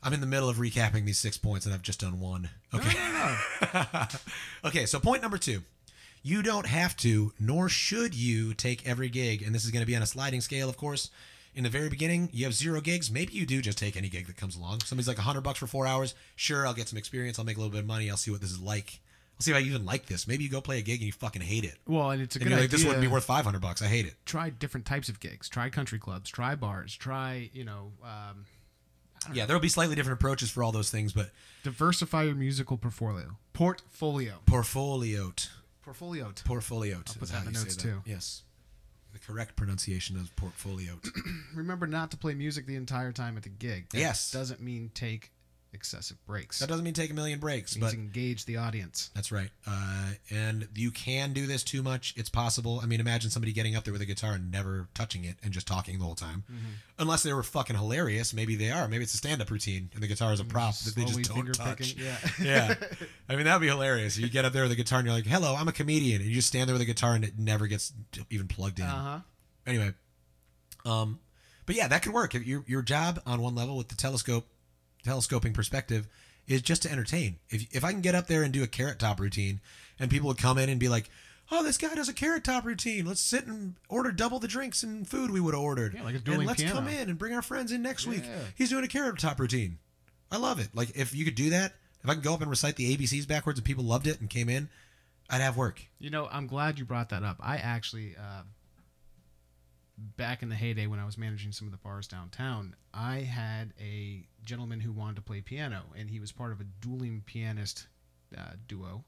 [0.03, 2.51] I'm in the middle of recapping these six points, and I've just done one.
[2.73, 2.97] Okay.
[2.97, 3.37] No,
[3.75, 4.07] no, no.
[4.69, 5.63] okay, so point number two.
[6.23, 9.87] You don't have to, nor should you take every gig, and this is going to
[9.87, 11.11] be on a sliding scale, of course.
[11.55, 13.11] In the very beginning, you have zero gigs.
[13.11, 14.81] Maybe you do just take any gig that comes along.
[14.81, 16.15] Somebody's like hundred bucks for four hours.
[16.37, 17.39] Sure, I'll get some experience.
[17.39, 18.11] I'll make a little bit of money.
[18.11, 19.01] I'll see what this is like.
[19.39, 20.27] I'll see if I even like this.
[20.27, 21.77] Maybe you go play a gig and you fucking hate it.
[21.87, 22.77] Well, and it's a And good you're like, idea.
[22.79, 23.81] this wouldn't be worth five hundred bucks.
[23.83, 24.15] I hate it.
[24.27, 25.49] Try different types of gigs.
[25.49, 26.29] Try country clubs.
[26.29, 26.95] Try bars.
[26.97, 28.45] Try you know um,
[29.33, 31.31] Yeah, there'll be slightly different approaches for all those things, but
[31.63, 33.37] diversify your musical portfolio.
[33.53, 34.35] Portfolio.
[34.47, 35.33] portfolio,
[35.83, 36.33] Portfolio.
[36.45, 36.97] portfolio.
[36.97, 38.03] I'll put that in the notes, too.
[38.05, 38.43] Yes,
[39.13, 40.99] the correct pronunciation of portfolio.
[41.55, 43.89] Remember not to play music the entire time at the gig.
[43.91, 44.31] That Yes.
[44.33, 45.31] Doesn't mean take
[45.79, 46.59] excessive breaks.
[46.59, 49.11] that doesn't mean take a million breaks, It means but engage the audience.
[49.15, 49.49] That's right.
[49.67, 52.13] Uh, and you can do this too much.
[52.17, 52.81] It's possible.
[52.83, 55.53] I mean, imagine somebody getting up there with a guitar and never touching it and
[55.53, 56.43] just talking the whole time.
[56.51, 56.67] Mm-hmm.
[56.99, 58.35] Unless they were fucking hilarious.
[58.35, 58.89] Maybe they are.
[58.89, 61.23] Maybe it's a stand up routine and the guitar is a prop that they just
[61.33, 61.79] don't touch.
[61.79, 62.05] picking.
[62.05, 62.17] Yeah.
[62.43, 62.75] yeah.
[63.29, 64.19] I mean, that'd be hilarious.
[64.19, 66.21] You get up there with a guitar and you're like, hello, I'm a comedian.
[66.21, 67.93] And you just stand there with a guitar and it never gets
[68.31, 68.87] even plugged in.
[68.87, 69.19] Uh huh.
[69.67, 69.93] Anyway,
[70.85, 71.21] um,
[71.67, 72.35] but yeah, that could work.
[72.35, 74.47] If Your your job on one level with the telescope,
[75.05, 76.07] telescoping perspective,
[76.47, 77.37] is just to entertain.
[77.51, 79.61] If if I can get up there and do a carrot top routine,
[79.99, 81.11] and people would come in and be like,
[81.51, 83.07] "Oh, this guy does a carrot top routine.
[83.07, 85.95] Let's sit and order double the drinks and food we would have ordered.
[85.95, 86.77] Yeah, like a and dueling let's piano.
[86.77, 88.25] come in and bring our friends in next week.
[88.57, 89.79] He's doing a carrot top routine.
[90.31, 90.69] I love it.
[90.75, 93.27] Like if you could do that, if I could go up and recite the ABCs
[93.27, 94.69] backwards and people loved it and came in,
[95.31, 95.83] I'd have work.
[95.99, 97.37] You know, I'm glad you brought that up.
[97.41, 98.43] I actually, uh,
[100.17, 103.75] back in the heyday when I was managing some of the bars downtown, I had
[103.81, 107.89] a gentleman who wanted to play piano, and he was part of a dueling pianist
[108.37, 109.05] uh, duo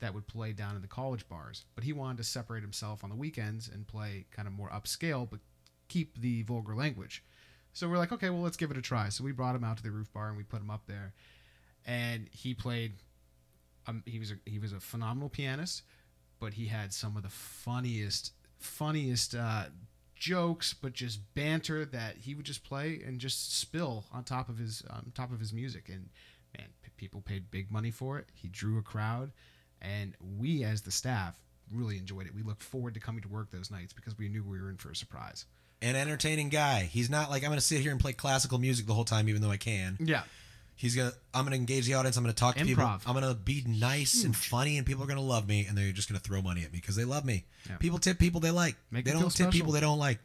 [0.00, 1.64] that would play down in the college bars.
[1.74, 5.28] But he wanted to separate himself on the weekends and play kind of more upscale,
[5.28, 5.40] but
[5.88, 7.22] keep the vulgar language.
[7.72, 9.10] So we're like, okay, well, let's give it a try.
[9.10, 11.12] So we brought him out to the roof bar and we put him up there,
[11.84, 12.94] and he played.
[13.86, 15.82] Um, he was a, he was a phenomenal pianist,
[16.38, 19.64] but he had some of the funniest funniest uh,
[20.20, 24.58] jokes, but just banter that he would just play and just spill on top of
[24.58, 25.88] his on top of his music.
[25.88, 26.10] And
[26.56, 28.26] man, p- people paid big money for it.
[28.34, 29.32] He drew a crowd,
[29.82, 31.36] and we as the staff
[31.74, 32.34] really enjoyed it.
[32.34, 34.76] We looked forward to coming to work those nights because we knew we were in
[34.76, 35.46] for a surprise.
[35.82, 36.82] An entertaining guy.
[36.82, 39.28] He's not like I'm going to sit here and play classical music the whole time,
[39.28, 39.96] even though I can.
[39.98, 40.22] Yeah,
[40.80, 41.12] He's gonna.
[41.34, 42.16] I'm gonna engage the audience.
[42.16, 42.82] I'm gonna talk to people.
[42.82, 43.02] Improv.
[43.04, 46.08] I'm gonna be nice and funny, and people are gonna love me, and they're just
[46.08, 47.44] gonna throw money at me because they love me.
[47.68, 47.76] Yeah.
[47.76, 48.76] People tip people they like.
[48.90, 50.20] Make they them don't feel tip people they don't like.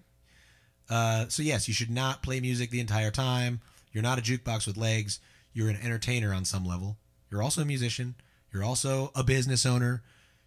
[0.90, 3.60] Uh, so yes, you should not play music the entire time.
[3.92, 5.20] You're not a jukebox with legs.
[5.52, 6.96] You're an entertainer on some level.
[7.30, 8.16] You're also a musician.
[8.54, 10.04] You're also a business owner.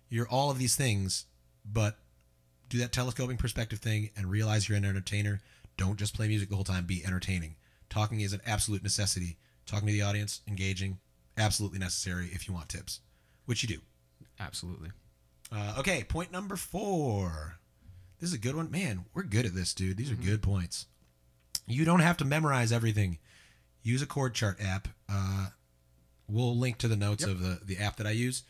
[0.08, 1.26] You're all of these things,
[1.70, 1.98] but
[2.70, 5.42] do that telescoping perspective thing and realize you're an entertainer.
[5.76, 6.86] Don't just play music the whole time.
[6.86, 7.56] Be entertaining.
[7.90, 9.36] Talking is an absolute necessity.
[9.68, 10.98] Talking to the audience, engaging,
[11.36, 13.00] absolutely necessary if you want tips,
[13.44, 13.78] which you do.
[14.40, 14.88] Absolutely.
[15.52, 17.58] Uh, okay, point number four.
[18.18, 18.70] This is a good one.
[18.70, 19.96] Man, we're good at this, dude.
[19.98, 20.86] These are good points.
[21.66, 23.18] You don't have to memorize everything.
[23.82, 24.88] Use a chord chart app.
[25.08, 25.48] Uh,
[26.28, 27.30] we'll link to the notes Yep.
[27.30, 28.42] of the, the app that I use.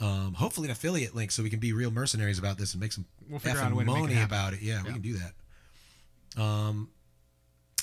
[0.00, 2.92] Um, hopefully, an affiliate link so we can be real mercenaries about this and make
[2.92, 4.62] some We'll effing out a way to make it money about it.
[4.62, 6.40] Yeah, we can do that.
[6.42, 6.88] Um,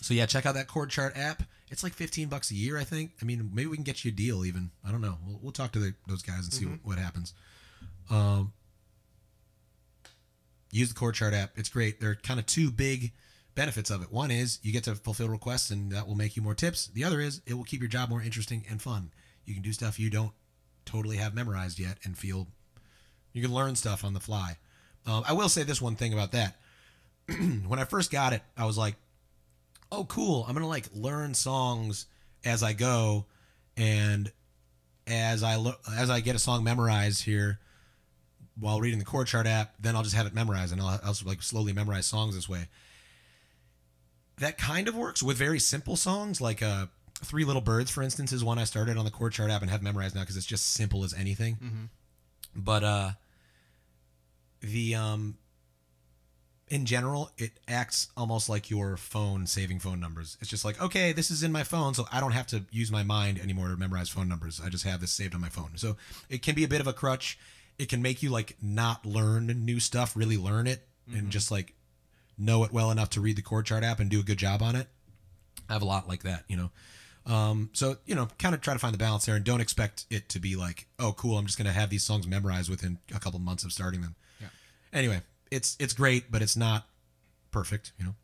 [0.06, 1.42] so yeah, check out that chord chart app.
[1.72, 3.14] It's like fifteen bucks a year, I think.
[3.24, 4.70] I mean, maybe we can get you a deal even.
[4.88, 5.18] I don't know.
[5.26, 6.74] We'll, we'll talk to the, those guys and see Mm-hmm.
[6.84, 7.34] what, what happens.
[8.12, 8.54] Um,
[10.72, 11.54] use the chord chart app.
[11.56, 12.00] It's great.
[12.00, 13.14] There are kind of two big
[13.56, 14.12] benefits of it.
[14.12, 16.86] One is you get to fulfill requests and that will make you more tips.
[16.94, 19.10] The other is it will keep your job more interesting and fun.
[19.46, 20.34] You can do stuff you don't
[20.86, 22.48] totally have memorized yet and feel
[23.34, 24.58] you can learn stuff on the fly.
[25.08, 26.58] Um, I will say this one thing about that.
[27.68, 28.96] when I first got it, I was like,
[29.92, 30.46] "Oh, cool!
[30.48, 32.06] I'm gonna like learn songs
[32.44, 33.26] as I go,
[33.78, 34.32] and
[35.08, 37.60] as I lo- as I get a song memorized here
[38.60, 41.16] while reading the chord chart app, then I'll just have it memorized, and I'll, I'll
[41.26, 42.68] like slowly memorize songs this way."
[44.38, 46.88] That kind of works with very simple songs, like uh,
[47.24, 49.72] Three Little Birds, for instance, is one I started on the chord chart app and
[49.72, 51.58] have memorized now because it's just simple as anything.
[52.54, 53.12] But uh,
[54.62, 55.38] the um,
[56.68, 60.38] in general, it acts almost like your phone saving phone numbers.
[60.42, 62.92] It's just like, okay, this is in my phone, so I don't have to use
[62.92, 64.60] my mind anymore to memorize phone numbers.
[64.64, 65.72] I just have this saved on my phone.
[65.76, 65.98] So
[66.30, 67.38] it can be a bit of a crutch.
[67.78, 71.74] It can make you like not learn new stuff, really learn it, and just like
[72.38, 74.62] know it well enough to read the chord chart app and do a good job
[74.62, 74.88] on it.
[75.70, 76.72] I have a lot like that, you know.
[77.28, 80.06] Um, so you know, kind of try to find the balance there, and don't expect
[80.10, 83.20] it to be like, oh, cool, I'm just gonna have these songs memorized within a
[83.20, 84.16] couple months of starting them.
[84.40, 84.48] Yeah.
[84.94, 85.22] Anyway,
[85.56, 86.88] it's it's great, but it's not
[87.52, 87.94] perfect.
[87.98, 88.16] You know,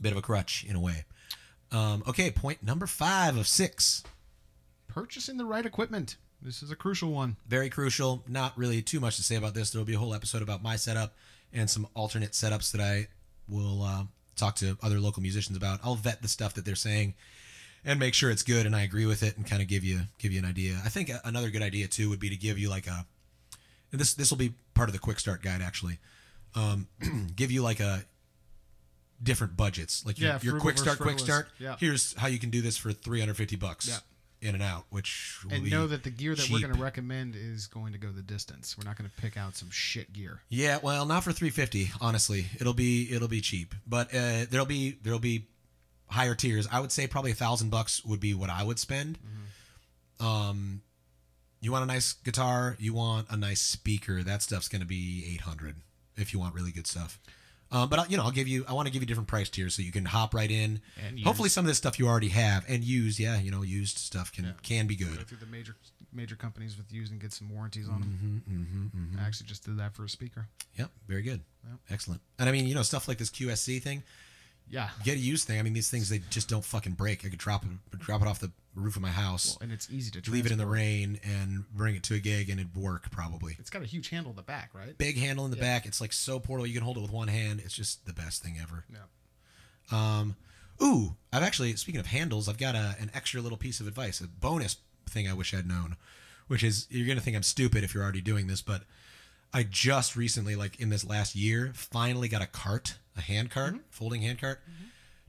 [0.00, 1.04] bit of a crutch in a way.
[1.72, 4.02] Um, okay, point number five of six.
[4.88, 6.16] Purchasing the right equipment.
[6.42, 7.36] This is a crucial one.
[7.46, 8.24] Very crucial.
[8.26, 9.70] Not really too much to say about this.
[9.70, 11.14] There will be a whole episode about my setup
[11.52, 13.08] and some alternate setups that I
[13.46, 14.04] will uh,
[14.36, 15.80] talk to other local musicians about.
[15.84, 17.14] I'll vet the stuff that they're saying
[17.84, 20.00] and make sure it's good and I agree with it and kind of give you
[20.18, 20.80] give you an idea.
[20.84, 23.06] I think another good idea too would be to give you like a
[23.92, 25.98] and this this will be part of the quick start guide actually.
[26.54, 26.88] Um,
[27.36, 28.04] give you like a
[29.22, 30.04] different budgets.
[30.04, 31.48] Like your, Yeah, your quick start, quick start.
[31.58, 31.76] Yeah.
[31.78, 33.88] Here's how you can do this for 350 bucks.
[33.88, 33.98] Yeah.
[34.42, 37.66] In and out, which and know that the gear that we're going to recommend is
[37.66, 38.74] going to go the distance.
[38.74, 40.40] We're not going to pick out some shit gear.
[40.48, 41.90] Yeah, well, not for 350.
[42.00, 45.48] Honestly, it'll be it'll be cheap, but uh, there'll be there'll be
[46.06, 46.66] higher tiers.
[46.72, 49.18] I would say probably a thousand bucks would be what I would spend.
[50.20, 50.80] Um,
[51.60, 54.22] you want a nice guitar, you want a nice speaker.
[54.22, 55.76] That stuff's going to be 800
[56.20, 57.18] if you want really good stuff.
[57.72, 58.64] Um, but I'll- you know, I'll give you.
[58.68, 60.80] I want to give you different price tiers so you can hop right in.
[61.06, 63.20] And Hopefully, some of this stuff you already have and use.
[63.20, 64.52] Yeah, you know, used stuff can Yeah.
[64.62, 65.08] can be good.
[65.10, 65.28] Go good.
[65.28, 65.76] through the major
[66.12, 68.42] major companies with used and get some warranties on them.
[68.50, 70.48] Mm-hmm, I actually just did that for a speaker.
[70.76, 71.78] Yep, very good, Yep.
[71.90, 72.20] excellent.
[72.40, 74.02] And I mean, you know, stuff like this QSC thing.
[74.70, 74.88] Yeah.
[75.04, 75.58] get a used thing.
[75.58, 77.24] I mean, these things they just don't fucking break.
[77.24, 79.90] I could drop it, drop it off the roof of my house, Well, and it's
[79.90, 82.76] easy to leave it in the rain, and bring it to a gig, and it'd
[82.76, 83.56] work probably.
[83.58, 84.96] It's got a huge handle in the back, right?
[84.96, 85.62] Big handle in the Yeah.
[85.64, 85.86] back.
[85.86, 86.66] It's like so portable.
[86.68, 87.60] You can hold it with one hand.
[87.64, 88.84] It's just the best thing ever.
[88.92, 89.00] Yeah.
[89.90, 90.36] Um,
[90.82, 94.20] ooh, I've actually speaking of handles, I've got a, an extra little piece of advice,
[94.20, 94.76] a bonus
[95.08, 95.96] thing I wish I'd known,
[96.46, 98.82] which is you're gonna think I'm stupid if you're already doing this, but
[99.52, 103.74] I just recently, like in this last year, finally got a cart, a hand cart,
[103.74, 103.82] Mm-hmm.
[103.90, 104.60] folding hand cart.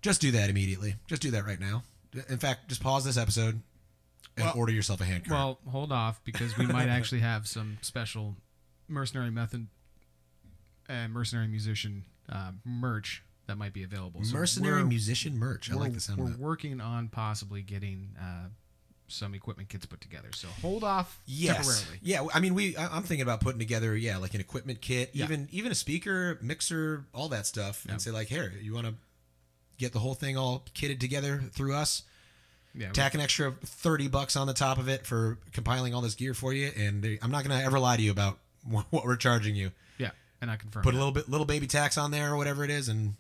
[0.02, 0.96] Just do that immediately.
[1.08, 1.84] Just do that right now.
[2.30, 3.62] In fact, just pause this episode
[4.38, 5.38] and Well- order yourself a hand cart.
[5.66, 8.36] Well, hold off because we might actually have some special
[8.88, 9.68] mercenary method
[10.90, 14.24] and mercenary musician uh, merch that might be available.
[14.24, 15.72] So Mercenary musician merch.
[15.72, 16.40] I like the sound we're of that.
[16.40, 18.48] working on possibly getting uh,
[19.12, 20.30] some equipment kits put together.
[20.34, 21.56] So hold off Yes.
[21.58, 22.00] temporarily.
[22.02, 22.28] Yeah.
[22.34, 22.76] I mean, we.
[22.78, 25.26] I- I'm thinking about putting together, yeah, like an equipment kit, Yeah.
[25.26, 27.94] even even a speaker, mixer, all that stuff, Yeah.
[27.94, 28.96] and say like, here, you want to
[29.78, 32.04] get the whole thing all kitted together through us?
[32.74, 36.16] Yeah, Tack an extra thirty bucks on the top of it for compiling all this
[36.16, 39.18] gear for you, and they- I'm not gonna ever lie to you about what we're
[39.18, 39.72] charging you.
[39.98, 40.84] yeah, and I confirm.
[40.84, 43.16] Put a little bit, little baby tax on there or whatever it is, and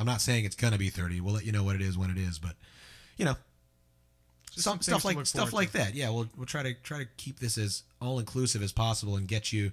[0.00, 1.20] I'm not saying it's gonna be thirty.
[1.20, 2.56] We'll let you know what it is when it is, but
[3.16, 3.36] you know,
[4.50, 5.78] some some stuff like stuff like to.
[5.78, 5.94] that.
[5.94, 9.26] Yeah, we'll we'll try to try to keep this as all inclusive as possible and
[9.28, 9.72] get you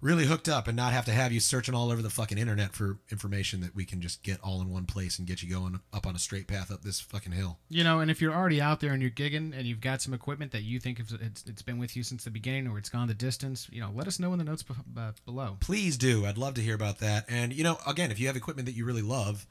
[0.00, 2.72] really hooked up and not have to have you searching all over the fucking internet
[2.72, 5.80] for information that we can just get all in one place and get you going
[5.92, 7.58] up on a straight path up this fucking hill.
[7.68, 10.12] You know, and if you're already out there and you're gigging and you've got some
[10.12, 11.12] equipment that you think it's,
[11.46, 14.06] it's been with you since the beginning or it's gone the distance, you know, let
[14.06, 15.56] us know in the notes be- uh, below.
[15.60, 16.26] Please do.
[16.26, 17.24] I'd love to hear about that.
[17.28, 19.46] And you know, again, if you have equipment that you really love,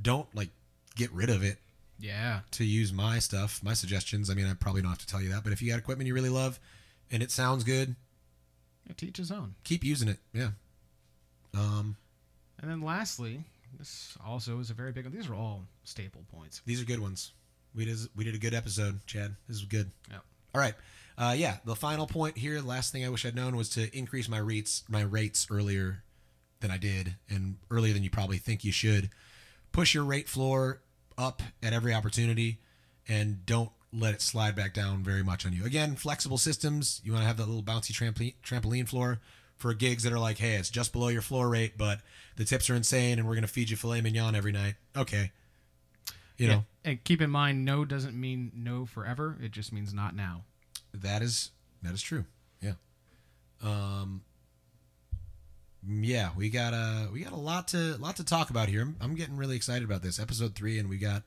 [0.00, 0.50] don't like
[0.96, 1.58] get rid of it
[1.98, 2.40] Yeah.
[2.52, 4.30] to use my stuff, my suggestions.
[4.30, 6.06] I mean, I probably don't have to tell you that, but if you got equipment
[6.06, 6.58] you really love
[7.10, 7.96] and it sounds good,
[8.96, 9.54] Teach his own.
[9.64, 10.18] keep using it.
[10.32, 10.50] Yeah.
[11.54, 11.96] Um,
[12.60, 13.44] And then lastly,
[13.78, 15.14] this also is a very big one.
[15.14, 16.62] These are all staple points.
[16.64, 17.32] these are good ones.
[17.74, 19.36] We did we did a good episode, Chad.
[19.46, 19.90] This is good.
[20.10, 20.22] Yep.
[20.54, 20.74] All right.
[21.18, 23.94] Uh, yeah, the final point here, the last thing I wish I'd known was to
[23.96, 26.02] increase my rates my rates earlier
[26.60, 29.10] than I did and earlier than you probably think you should.
[29.70, 30.80] Push your rate floor
[31.18, 32.58] up at every opportunity
[33.08, 35.64] and don't let it slide back down very much on you.
[35.64, 39.18] Again, flexible systems, you want to have that little bouncy trampoline trampoline floor
[39.56, 42.00] for gigs that are like, "Hey, it's just below your floor rate, but
[42.36, 45.32] the tips are insane and we're going to feed you filet mignon every night." Okay.
[46.36, 49.36] You know, And keep in mind, no doesn't mean no forever.
[49.42, 50.44] It just means not now.
[50.94, 51.50] That is
[51.82, 52.26] that is true.
[52.62, 52.74] Yeah.
[53.60, 54.22] Um.
[55.86, 58.82] Yeah, we got a we got a lot to lot to talk about here.
[58.82, 61.22] I'm, I'm getting really excited about this episode three, and we got.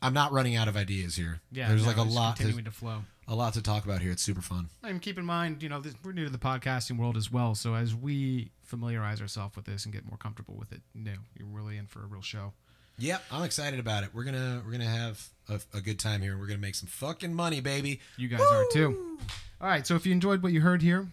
[0.00, 1.40] I'm not running out of ideas here.
[1.50, 1.66] Yeah.
[1.68, 3.00] there's no, like a lot to continuing to flow.
[3.26, 4.12] a lot to talk about here.
[4.12, 4.68] It's super fun.
[4.84, 7.56] And keep in mind, you know, this, we're new to the podcasting world as well.
[7.56, 11.14] So as we familiarize ourselves with this and get more comfortable with it, you know,
[11.36, 12.52] you're really in for a real show.
[12.98, 14.10] Yep, I'm excited about it.
[14.14, 16.38] We're gonna we're gonna have a, a good time here.
[16.38, 17.98] We're gonna make some fucking money, baby.
[18.16, 19.18] You guys are too.
[19.60, 19.84] All right.
[19.84, 21.08] So if you enjoyed what you heard here,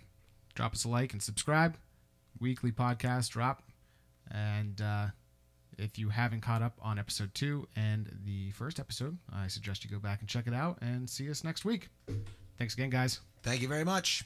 [0.53, 1.75] drop us a like and subscribe.
[2.39, 3.63] Weekly podcast drop.
[4.31, 5.07] And uh,
[5.77, 9.89] if you haven't caught up on episode two and the first episode, I suggest you
[9.89, 11.89] go back and check it out and see us next week.
[12.57, 13.19] Thanks again, guys.
[13.43, 14.25] Thank you very much.